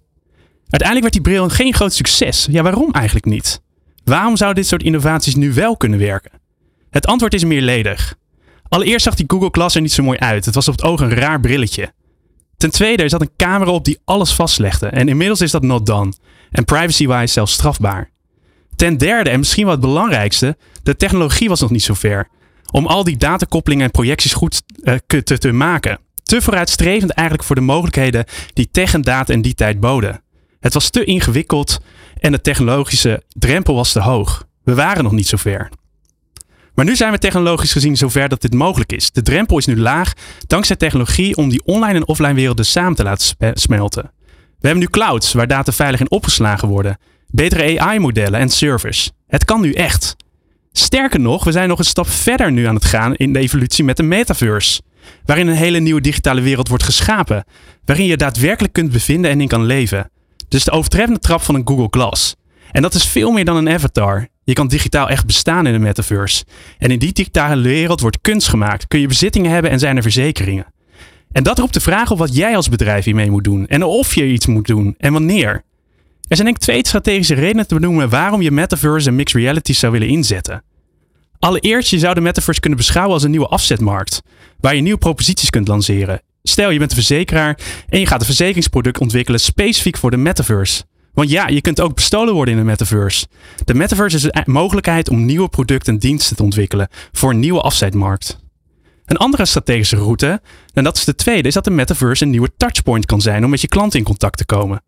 [0.69, 2.47] Uiteindelijk werd die bril geen groot succes.
[2.51, 3.61] Ja, waarom eigenlijk niet?
[4.05, 6.31] Waarom zou dit soort innovaties nu wel kunnen werken?
[6.91, 8.19] Het antwoord is meerledig.
[8.71, 10.45] Allereerst zag die Google Glass er niet zo mooi uit.
[10.45, 11.93] Het was op het oog een raar brilletje.
[12.57, 14.87] Ten tweede, er zat een camera op die alles vastlegde.
[14.87, 16.12] En inmiddels is dat not done.
[16.51, 18.11] En privacy-wise zelfs strafbaar.
[18.77, 22.29] Ten derde, en misschien wat het belangrijkste, de technologie was nog niet zo ver.
[22.71, 25.99] Om al die datakoppelingen en projecties goed uh, te, te maken.
[26.23, 30.23] Te vooruitstrevend eigenlijk voor de mogelijkheden die tech en data in die tijd boden.
[30.61, 31.81] Het was te ingewikkeld
[32.21, 34.45] en de technologische drempel was te hoog.
[34.62, 35.71] We waren nog niet zo ver.
[36.81, 39.11] Maar nu zijn we technologisch gezien zover dat dit mogelijk is.
[39.11, 40.12] De drempel is nu laag
[40.47, 44.03] dankzij technologie om die online en offline werelden samen te laten smelten.
[44.33, 49.11] We hebben nu clouds waar data veilig in opgeslagen worden, betere AI-modellen en servers.
[49.26, 50.16] Het kan nu echt.
[50.72, 53.85] Sterker nog, we zijn nog een stap verder nu aan het gaan in de evolutie
[53.85, 54.83] met de metaverse.
[55.24, 57.45] Waarin een hele nieuwe digitale wereld wordt geschapen.
[57.85, 60.11] Waarin je daadwerkelijk kunt bevinden en in kan leven.
[60.49, 62.35] Dus de overtreffende trap van een Google Glass.
[62.70, 64.28] En dat is veel meer dan een avatar.
[64.51, 66.44] Je kan digitaal echt bestaan in de metaverse.
[66.78, 70.03] En in die digitale wereld wordt kunst gemaakt, kun je bezittingen hebben en zijn er
[70.03, 70.66] verzekeringen.
[71.32, 74.14] En dat roept de vraag op wat jij als bedrijf hiermee moet doen en of
[74.14, 75.51] je iets moet doen en wanneer.
[76.28, 79.78] Er zijn denk ik twee strategische redenen te benoemen waarom je metaverse en mixed realities
[79.78, 80.62] zou willen inzetten.
[81.38, 84.22] Allereerst, je zou de metaverse kunnen beschouwen als een nieuwe afzetmarkt,
[84.61, 86.22] waar je nieuwe proposities kunt lanceren.
[86.42, 90.84] Stel, je bent een verzekeraar en je gaat een verzekeringsproduct ontwikkelen specifiek voor de metaverse.
[91.21, 93.27] Want ja, je kunt ook bestolen worden in de metaverse.
[93.64, 97.61] De metaverse is een mogelijkheid om nieuwe producten en diensten te ontwikkelen voor een nieuwe
[97.61, 98.39] afzetmarkt.
[99.05, 100.41] Een andere strategische route,
[100.73, 103.51] en dat is de tweede, is dat de metaverse een nieuwe touchpoint kan zijn om
[103.51, 104.83] met je klanten in contact te komen.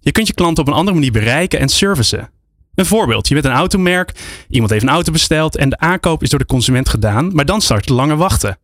[0.00, 2.30] Je kunt je klanten op een andere manier bereiken en servicen.
[2.74, 4.12] Een voorbeeld, je bent een automerk,
[4.48, 7.60] iemand heeft een auto besteld en de aankoop is door de consument gedaan, maar dan
[7.60, 8.58] start langer wachten.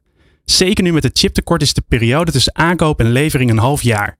[0.44, 4.16] Zeker nu met het chiptekort is de periode tussen aankoop en levering een half jaar.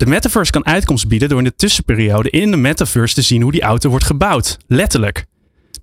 [0.00, 3.52] De metaverse kan uitkomst bieden door in de tussenperiode in de metaverse te zien hoe
[3.52, 4.58] die auto wordt gebouwd.
[4.66, 5.26] Letterlijk.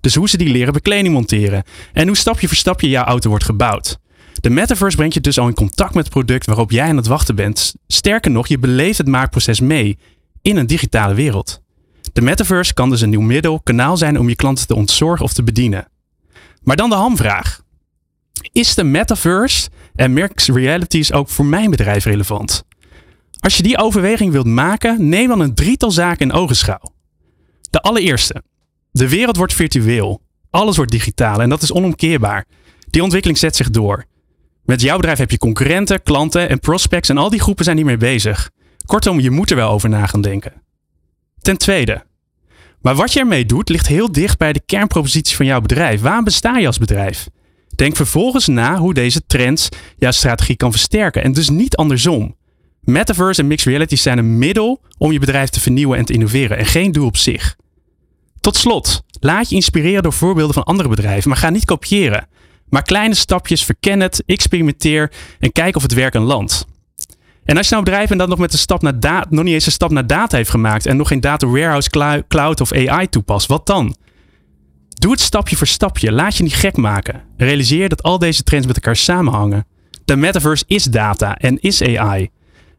[0.00, 1.62] Dus hoe ze die leren bekleding monteren.
[1.92, 3.98] En hoe stapje voor stapje jouw auto wordt gebouwd.
[4.40, 7.06] De metaverse brengt je dus al in contact met het product waarop jij aan het
[7.06, 7.74] wachten bent.
[7.86, 9.98] Sterker nog, je beleeft het maakproces mee
[10.42, 11.60] in een digitale wereld.
[12.12, 15.32] De metaverse kan dus een nieuw middel, kanaal zijn om je klanten te ontzorgen of
[15.32, 15.88] te bedienen.
[16.62, 17.60] Maar dan de hamvraag.
[18.52, 22.66] Is de metaverse en mixed realities ook voor mijn bedrijf relevant?
[23.38, 26.92] Als je die overweging wilt maken, neem dan een drietal zaken in ogenschouw.
[27.70, 28.42] De allereerste.
[28.90, 30.22] De wereld wordt virtueel.
[30.50, 32.44] Alles wordt digitaal en dat is onomkeerbaar.
[32.90, 34.04] Die ontwikkeling zet zich door.
[34.64, 37.96] Met jouw bedrijf heb je concurrenten, klanten en prospects en al die groepen zijn hiermee
[37.96, 38.50] bezig.
[38.86, 40.62] Kortom, je moet er wel over na gaan denken.
[41.40, 42.04] Ten tweede.
[42.80, 46.00] Maar wat je ermee doet ligt heel dicht bij de kernpropositie van jouw bedrijf.
[46.00, 47.28] Waarom besta je als bedrijf?
[47.74, 52.36] Denk vervolgens na hoe deze trends jouw strategie kan versterken en dus niet andersom.
[52.88, 56.58] Metaverse en mixed reality zijn een middel om je bedrijf te vernieuwen en te innoveren
[56.58, 57.56] en geen doel op zich.
[58.40, 62.28] Tot slot, laat je inspireren door voorbeelden van andere bedrijven, maar ga niet kopiëren.
[62.68, 66.66] Maar kleine stapjes, verken het, experimenteer en kijk of het werk een land.
[67.44, 69.54] En als je nou bedrijf en dat nog met een stap naar data, nog niet
[69.54, 73.08] eens een stap naar data heeft gemaakt en nog geen data warehouse, cloud of AI
[73.08, 73.96] toepast, wat dan?
[74.88, 76.12] Doe het stapje voor stapje.
[76.12, 77.22] Laat je niet gek maken.
[77.36, 79.66] Realiseer dat al deze trends met elkaar samenhangen.
[80.04, 82.30] De metaverse is data en is AI.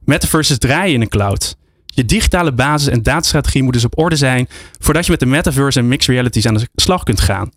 [0.09, 1.57] Metaverses draaien in een cloud.
[1.85, 4.47] Je digitale basis en datastrategie moet dus op orde zijn
[4.79, 7.51] voordat je met de metaverse en mixed realities aan de slag kunt gaan.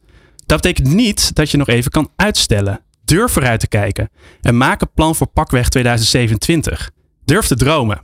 [0.46, 2.80] Dat betekent niet dat je nog even kan uitstellen.
[3.04, 6.90] Durf vooruit te kijken en maak een plan voor pakweg 2027.
[7.24, 8.00] Durf te dromen.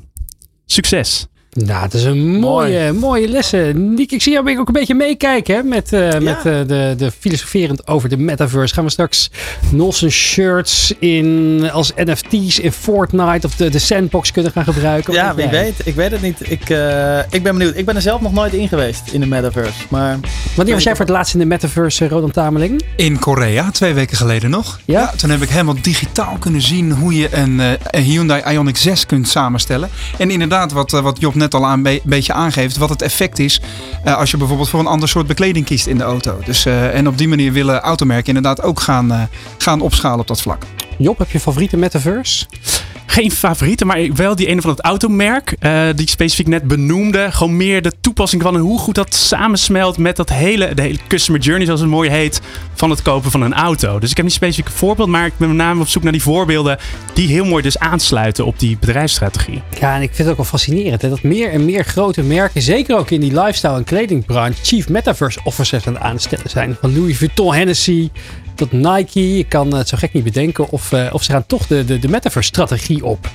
[0.67, 1.27] Succes!
[1.65, 3.95] Nou, het is een mooie, mooie lessen.
[3.95, 7.11] Niek, ik zie jou ook een beetje meekijken hè, met, uh, met uh, de, de
[7.19, 8.75] filosoferend over de metaverse.
[8.75, 9.31] Gaan we straks
[9.71, 15.13] Nolsen shirts in, als NFT's in Fortnite of de, de sandbox kunnen gaan gebruiken?
[15.13, 15.75] Ja, wie weet.
[15.85, 16.51] Ik weet het niet.
[16.51, 17.77] Ik, uh, ik ben benieuwd.
[17.77, 19.83] Ik ben er zelf nog nooit in geweest in de metaverse.
[19.89, 20.19] Maar
[20.55, 22.83] Wanneer was jij voor het laatst in de metaverse, Rodan Tameling?
[22.97, 24.81] In Korea, twee weken geleden nog.
[24.85, 25.01] Ja?
[25.01, 27.59] ja toen heb ik helemaal digitaal kunnen zien hoe je een,
[27.91, 29.89] een Hyundai Ioniq 6 kunt samenstellen.
[30.19, 33.61] En inderdaad, wat, wat Job net al een beetje aangeeft, wat het effect is
[34.05, 36.39] uh, als je bijvoorbeeld voor een ander soort bekleding kiest in de auto.
[36.45, 39.23] Dus, uh, en op die manier willen automerken inderdaad ook gaan, uh,
[39.59, 40.63] gaan opschalen op dat vlak.
[40.99, 42.47] Job, heb je favoriete metaverse?
[43.19, 45.55] geen favoriete, maar wel die ene van het automerk.
[45.61, 47.33] Uh, die ik specifiek net benoemde.
[47.33, 50.99] Gewoon meer de toepassing van en hoe goed dat samensmelt met dat hele, de hele
[51.09, 52.41] customer journey, zoals het mooi heet,
[52.75, 53.99] van het kopen van een auto.
[53.99, 56.13] Dus ik heb niet specifiek een voorbeeld, maar ik ben met name op zoek naar
[56.13, 56.79] die voorbeelden
[57.15, 59.63] die heel mooi dus aansluiten op die bedrijfsstrategie.
[59.81, 62.63] Ja, en ik vind het ook wel fascinerend hè, dat meer en meer grote merken,
[62.63, 66.77] zeker ook in die lifestyle en kledingbranche, chief metaverse officers aan het aanstellen zijn.
[66.81, 68.11] Van Louis Vuitton, Hennessy,
[68.59, 69.37] tot Nike.
[69.37, 71.99] Je kan het zo gek niet bedenken of, uh, of ze gaan toch de, de,
[71.99, 73.29] de metaverse-strategie op.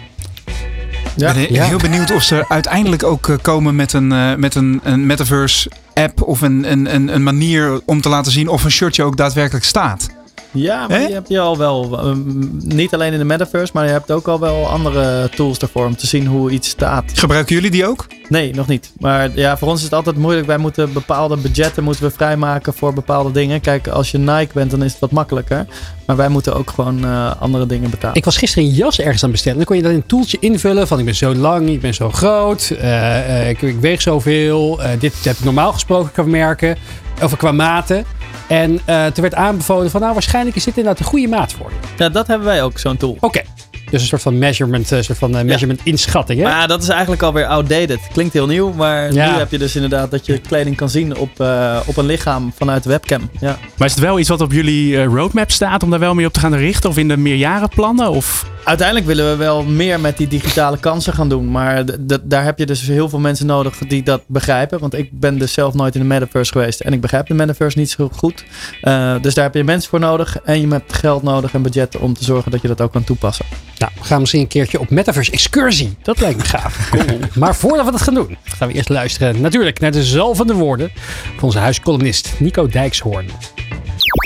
[1.15, 1.31] Ja.
[1.31, 4.79] Ik ben heel benieuwd of ze uiteindelijk ook uh, komen met een, uh, met een,
[4.83, 9.03] een metaverse app of een, een, een manier om te laten zien of een shirtje
[9.03, 10.09] ook daadwerkelijk staat.
[10.53, 13.91] Ja, maar je hebt je al wel, um, niet alleen in de metaverse, maar je
[13.91, 17.03] hebt ook al wel andere tools ervoor om te zien hoe iets staat.
[17.13, 18.07] Gebruiken jullie die ook?
[18.29, 18.91] Nee, nog niet.
[18.99, 20.47] Maar ja, voor ons is het altijd moeilijk.
[20.47, 23.61] Wij moeten bepaalde budgetten moeten we vrijmaken voor bepaalde dingen.
[23.61, 25.65] Kijk, als je Nike bent, dan is het wat makkelijker.
[26.05, 28.15] Maar wij moeten ook gewoon uh, andere dingen betalen.
[28.15, 29.57] Ik was gisteren een jas ergens aan bestellen.
[29.57, 31.93] Dan kon je dat in een toeltje invullen van ik ben zo lang, ik ben
[31.93, 34.79] zo groot, uh, uh, ik, ik, weeg zoveel.
[34.99, 36.77] dit heb ik normaal gesproken qua merken,
[37.23, 38.05] of qua maten.
[38.47, 41.69] En uh, toen werd aanbevolen van nou waarschijnlijk is dit inderdaad een goede maat voor
[41.69, 42.03] je.
[42.03, 43.11] Ja, dat hebben wij ook, zo'n tool.
[43.11, 43.25] Oké.
[43.25, 43.45] Okay.
[43.93, 45.91] Dus een soort van measurement, een soort van uh, measurement ja.
[45.91, 46.39] inschatting.
[46.39, 46.45] Hè?
[46.45, 47.99] Maar ja, dat is eigenlijk alweer outdated.
[48.13, 49.31] Klinkt heel nieuw, maar ja.
[49.31, 52.53] nu heb je dus inderdaad dat je kleding kan zien op, uh, op een lichaam
[52.55, 53.29] vanuit de webcam.
[53.39, 53.57] Ja.
[53.77, 56.33] Maar is het wel iets wat op jullie roadmap staat om daar wel mee op
[56.33, 56.89] te gaan richten?
[56.89, 58.09] Of in de meerjarenplannen?
[58.09, 58.45] Of?
[58.63, 61.51] Uiteindelijk willen we wel meer met die digitale kansen gaan doen.
[61.51, 61.83] Maar
[62.23, 64.79] daar heb je dus heel veel mensen nodig die dat begrijpen.
[64.79, 66.79] Want ik ben dus zelf nooit in de metaverse geweest.
[66.79, 68.43] En ik begrijp de metaverse niet zo goed.
[68.83, 70.37] Uh, dus daar heb je mensen voor nodig.
[70.43, 73.03] En je hebt geld nodig en budgetten om te zorgen dat je dat ook kan
[73.03, 73.45] toepassen.
[73.83, 75.95] Nou, we gaan misschien een keertje op metaverse excursie.
[76.01, 76.91] Dat lijkt me gaaf.
[77.35, 80.91] maar voordat we dat gaan doen, gaan we eerst luisteren natuurlijk naar de zalvende woorden
[81.35, 83.25] van onze huiskolonist Nico Dijkshoorn.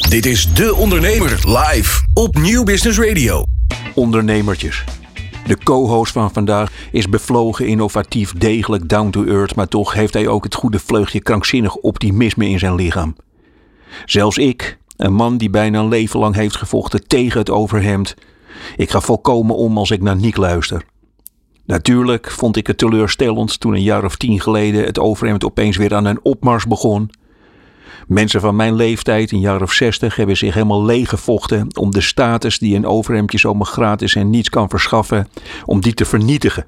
[0.09, 3.43] Dit is De Ondernemer live op Nieuw Business Radio.
[3.93, 4.83] Ondernemertjes.
[5.47, 10.27] De co-host van vandaag is bevlogen, innovatief, degelijk, down to earth, maar toch heeft hij
[10.27, 13.15] ook het goede vleugje krankzinnig optimisme in zijn lichaam.
[14.05, 18.15] Zelfs ik, een man die bijna een leven lang heeft gevochten tegen het overhemd,
[18.75, 20.83] ik ga volkomen om als ik naar Niek luister.
[21.65, 25.95] Natuurlijk vond ik het teleurstellend toen een jaar of tien geleden het overhemd opeens weer
[25.95, 27.11] aan een opmars begon.
[28.07, 32.59] Mensen van mijn leeftijd, een jaar of zestig, hebben zich helemaal leeggevochten om de status
[32.59, 35.27] die een overhemdje zomaar gratis en niets kan verschaffen,
[35.65, 36.65] om die te vernietigen.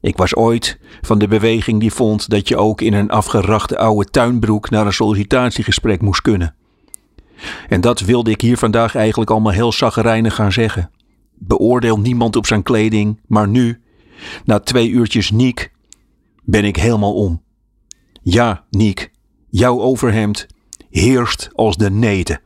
[0.00, 4.10] Ik was ooit van de beweging die vond dat je ook in een afgerachte oude
[4.10, 6.54] tuinbroek naar een sollicitatiegesprek moest kunnen.
[7.68, 10.90] En dat wilde ik hier vandaag eigenlijk allemaal heel zaggerijnig gaan zeggen.
[11.42, 13.80] Beoordeel niemand op zijn kleding, maar nu,
[14.44, 15.72] na twee uurtjes Niek,
[16.44, 17.42] ben ik helemaal om.
[18.22, 19.10] Ja, Niek,
[19.48, 20.46] jouw overhemd
[20.90, 22.40] heerst als de neten.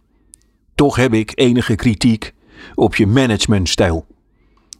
[0.74, 2.34] Toch heb ik enige kritiek
[2.74, 4.06] op je managementstijl.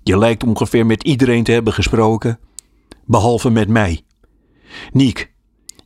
[0.03, 2.39] Je lijkt ongeveer met iedereen te hebben gesproken,
[3.05, 4.01] behalve met mij.
[4.93, 5.33] Niek,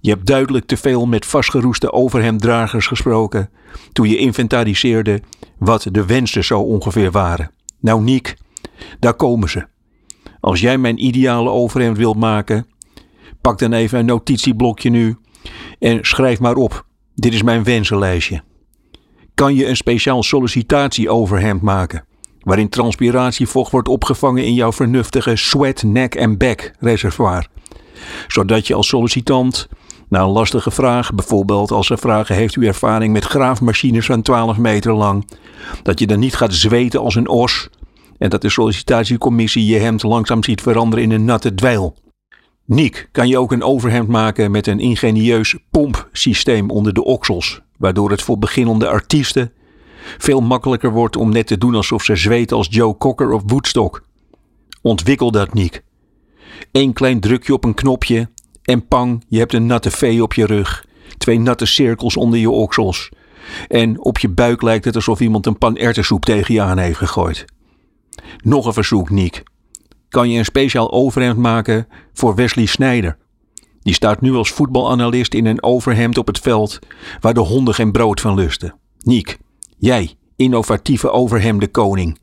[0.00, 3.50] je hebt duidelijk te veel met vastgeroeste overhemddragers gesproken
[3.92, 5.22] toen je inventariseerde
[5.58, 7.50] wat de wensen zo ongeveer waren.
[7.80, 8.36] Nou, Niek,
[9.00, 9.66] daar komen ze.
[10.40, 12.66] Als jij mijn ideale overhemd wilt maken,
[13.40, 15.16] pak dan even een notitieblokje nu
[15.78, 16.86] en schrijf maar op.
[17.14, 18.42] Dit is mijn wensenlijstje.
[19.34, 22.04] Kan je een speciaal sollicitatieoverhemd maken,
[22.40, 27.48] waarin transpiratievocht wordt opgevangen in jouw vernuftige sweat, neck en back reservoir,
[28.28, 29.68] zodat je als sollicitant
[30.08, 34.58] na een lastige vraag, bijvoorbeeld als ze vragen: Heeft u ervaring met graafmachines van 12
[34.58, 35.28] meter lang?
[35.82, 37.68] Dat je dan niet gaat zweten als een os
[38.18, 41.96] en dat de sollicitatiecommissie je hemd langzaam ziet veranderen in een natte dweil.
[42.64, 48.10] Niek, kan je ook een overhemd maken met een ingenieus pompsysteem onder de oksels, waardoor
[48.10, 49.52] het voor beginnende artiesten
[50.18, 54.02] veel makkelijker wordt om net te doen alsof ze zweten als Joe Cocker of Woodstock.
[54.82, 55.82] Ontwikkel dat, Niek.
[56.72, 58.28] Eén klein drukje op een knopje
[58.68, 60.86] en pang, je hebt een natte vee op je rug,
[61.18, 63.08] twee natte cirkels onder je oksels.
[63.68, 66.98] En op je buik lijkt het alsof iemand een pan erwtensoep tegen je aan heeft
[66.98, 67.44] gegooid.
[68.42, 69.42] Nog een verzoek, Niek.
[70.08, 73.16] Kan je een speciaal overhemd maken voor Wesley Snijder?
[73.80, 76.78] Die staat nu als voetbalanalist in een overhemd op het veld
[77.20, 78.74] waar de honden geen brood van lusten.
[78.98, 79.38] Niek,
[79.78, 82.18] jij, innovatieve overhemdenkoning.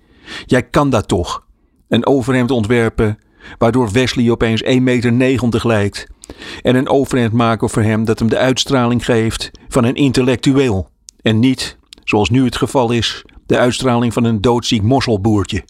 [0.45, 1.45] Jij kan dat toch?
[1.87, 3.17] Een overhemd ontwerpen
[3.57, 6.07] waardoor Wesley opeens 1,90 meter lijkt.
[6.61, 10.89] En een overhemd maken voor hem dat hem de uitstraling geeft van een intellectueel.
[11.21, 15.63] En niet, zoals nu het geval is, de uitstraling van een doodziek mosselboertje.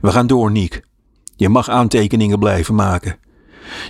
[0.00, 0.80] We gaan door, Niek.
[1.36, 3.18] Je mag aantekeningen blijven maken.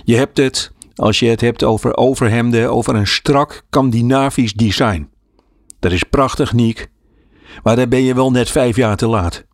[0.03, 5.09] Je hebt het, als je het hebt over overhemden, over een strak Scandinavisch design.
[5.79, 6.87] Dat is prachtig, Niek.
[7.63, 9.45] Maar daar ben je wel net vijf jaar te laat.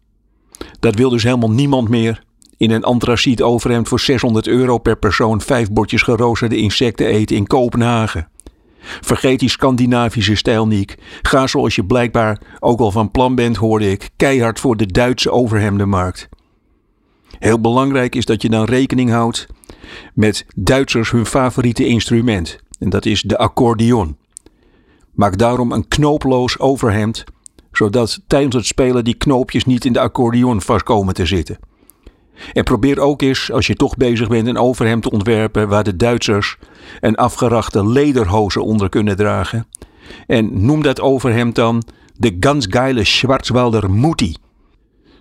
[0.79, 2.23] Dat wil dus helemaal niemand meer
[2.57, 7.47] in een antraciet overhemd voor 600 euro per persoon vijf bordjes geroosterde insecten eten in
[7.47, 8.27] Kopenhagen.
[8.83, 10.97] Vergeet die Scandinavische stijl, Niek.
[11.21, 15.31] Ga zoals je blijkbaar ook al van plan bent, hoorde ik, keihard voor de Duitse
[15.31, 16.29] overhemdenmarkt.
[17.39, 19.47] Heel belangrijk is dat je dan rekening houdt
[20.13, 22.59] met Duitsers hun favoriete instrument.
[22.79, 24.17] En dat is de accordeon.
[25.13, 27.23] Maak daarom een knooploos overhemd,
[27.71, 31.57] zodat tijdens het spelen die knoopjes niet in de accordeon vast komen te zitten.
[32.53, 35.95] En probeer ook eens, als je toch bezig bent, een overhemd te ontwerpen waar de
[35.95, 36.57] Duitsers
[36.99, 39.67] een afgerachte lederhozen onder kunnen dragen.
[40.27, 41.83] En noem dat overhemd dan
[42.17, 44.35] de ganz geile Schwarzwalder Mutti.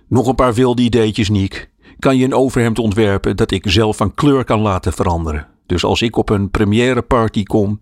[0.07, 1.69] Nog een paar wilde ideetjes, Niek.
[1.99, 5.47] Kan je een overhemd ontwerpen dat ik zelf van kleur kan laten veranderen?
[5.65, 7.77] Dus als ik op een première party kom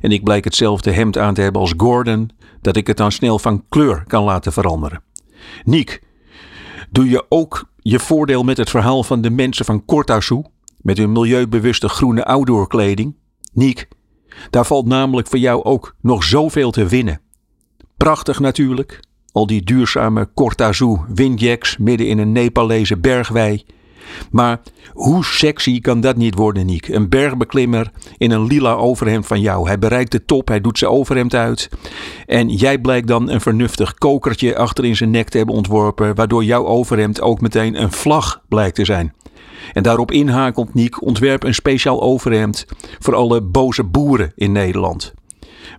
[0.00, 3.38] en ik blijk hetzelfde hemd aan te hebben als Gordon, dat ik het dan snel
[3.38, 5.02] van kleur kan laten veranderen.
[5.64, 6.02] Niek,
[6.90, 10.42] doe je ook je voordeel met het verhaal van de mensen van Kortasu
[10.80, 13.14] met hun milieubewuste groene outdoorkleding?
[13.52, 13.88] Niek,
[14.50, 17.20] daar valt namelijk voor jou ook nog zoveel te winnen.
[17.96, 19.00] Prachtig natuurlijk,
[19.32, 23.64] al die duurzame Kortazu windjacks midden in een Nepalese bergwei.
[24.30, 24.60] Maar
[24.92, 26.88] hoe sexy kan dat niet worden, Niek?
[26.88, 29.66] Een bergbeklimmer in een lila overhemd van jou.
[29.66, 31.68] Hij bereikt de top, hij doet zijn overhemd uit.
[32.26, 36.44] En jij blijkt dan een vernuftig kokertje achter in zijn nek te hebben ontworpen, waardoor
[36.44, 39.14] jouw overhemd ook meteen een vlag blijkt te zijn.
[39.72, 42.66] En daarop inhakend, Niek, ontwerp een speciaal overhemd
[42.98, 45.14] voor alle boze boeren in Nederland.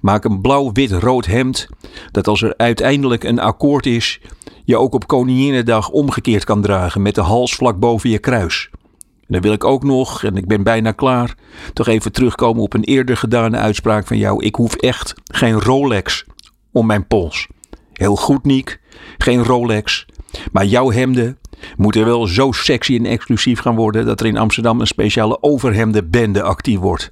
[0.01, 1.67] Maak een blauw-wit-rood hemd
[2.11, 4.21] dat als er uiteindelijk een akkoord is,
[4.63, 8.69] je ook op Koninginnedag omgekeerd kan dragen met de hals vlak boven je kruis.
[9.01, 11.35] En dan wil ik ook nog, en ik ben bijna klaar,
[11.73, 14.43] toch even terugkomen op een eerder gedane uitspraak van jou.
[14.43, 16.25] Ik hoef echt geen Rolex
[16.71, 17.47] om mijn pols.
[17.93, 18.79] Heel goed, Niek.
[19.17, 20.05] Geen Rolex.
[20.51, 21.37] Maar jouw hemden
[21.77, 26.41] moeten wel zo sexy en exclusief gaan worden dat er in Amsterdam een speciale overhemdenbende
[26.41, 27.09] actief wordt.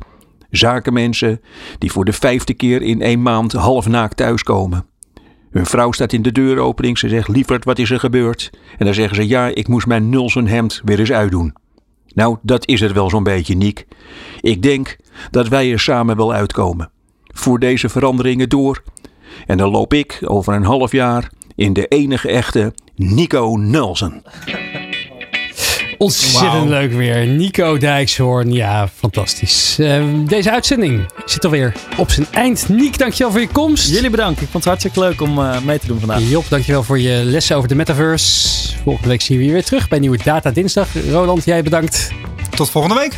[0.49, 1.41] Zakenmensen
[1.77, 4.85] die voor de vijfde keer in één maand half naakt thuiskomen.
[5.51, 6.97] Hun vrouw staat in de deuropening.
[6.97, 8.49] Ze zegt: Lieverd, wat is er gebeurd?
[8.77, 11.53] En dan zeggen ze: Ja, ik moest mijn Nulsen hemd weer eens uitdoen.
[12.13, 13.85] Nou, dat is het wel zo'n beetje, Niek.
[14.41, 14.97] Ik denk
[15.31, 16.91] dat wij er samen wel uitkomen.
[17.33, 18.83] Voer deze veranderingen door.
[19.45, 24.23] En dan loop ik over een half jaar in de enige echte Nico Nelson.
[25.99, 27.25] Ontzettend leuk weer.
[27.25, 28.53] Nico Dijkshoorn.
[28.53, 29.77] Ja, fantastisch.
[29.79, 32.69] Uh, deze uitzending zit alweer op zijn eind.
[32.69, 33.89] Niek, dankjewel voor je komst.
[33.89, 34.41] Jullie bedankt.
[34.41, 36.29] Ik vond het hartstikke leuk om uh, mee te doen vandaag.
[36.29, 38.69] Job, dankjewel voor je lessen over de metaverse.
[38.83, 40.87] Volgende week zien we je weer terug bij Nieuwe Data Dinsdag.
[41.09, 42.11] Roland, jij bedankt.
[42.59, 43.13] Tot volgende week.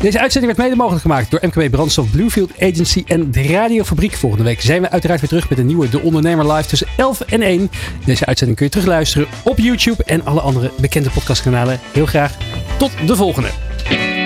[0.00, 4.16] Deze uitzending werd mede mogelijk gemaakt door MKB Brandstof Bluefield Agency en de Radiofabriek.
[4.16, 7.20] Volgende week zijn we uiteraard weer terug met een nieuwe De Ondernemer Live tussen 11
[7.20, 7.70] en 1.
[8.04, 11.80] Deze uitzending kun je terugluisteren op YouTube en alle andere bekende podcastkanalen.
[11.92, 12.36] Heel graag
[12.78, 13.48] tot de volgende.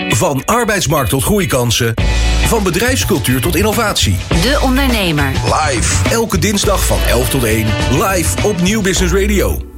[0.08, 1.94] Van arbeidsmarkt tot groeikansen.
[2.46, 4.16] Van bedrijfscultuur tot innovatie.
[4.28, 5.32] De Ondernemer.
[5.44, 6.10] Live.
[6.10, 7.66] Elke dinsdag van 11 tot 1.
[7.90, 9.73] Live op Nieuw Business Radio.